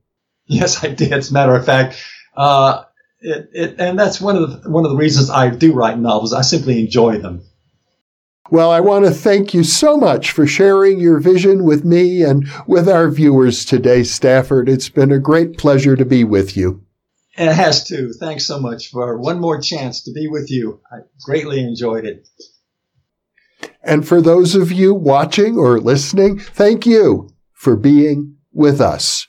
[0.47, 1.14] Yes, I did.
[1.14, 1.95] As a matter of fact,
[2.36, 2.84] uh,
[3.21, 6.34] it, it, and that's one of the, one of the reasons I do write novels.
[6.34, 7.43] I simply enjoy them.
[8.51, 12.47] Well, I want to thank you so much for sharing your vision with me and
[12.67, 14.69] with our viewers today, Stafford.
[14.69, 16.84] It's been a great pleasure to be with you.
[17.36, 18.13] It has too.
[18.13, 20.81] Thanks so much for one more chance to be with you.
[20.91, 22.27] I greatly enjoyed it.
[23.81, 29.27] And for those of you watching or listening, thank you for being with us.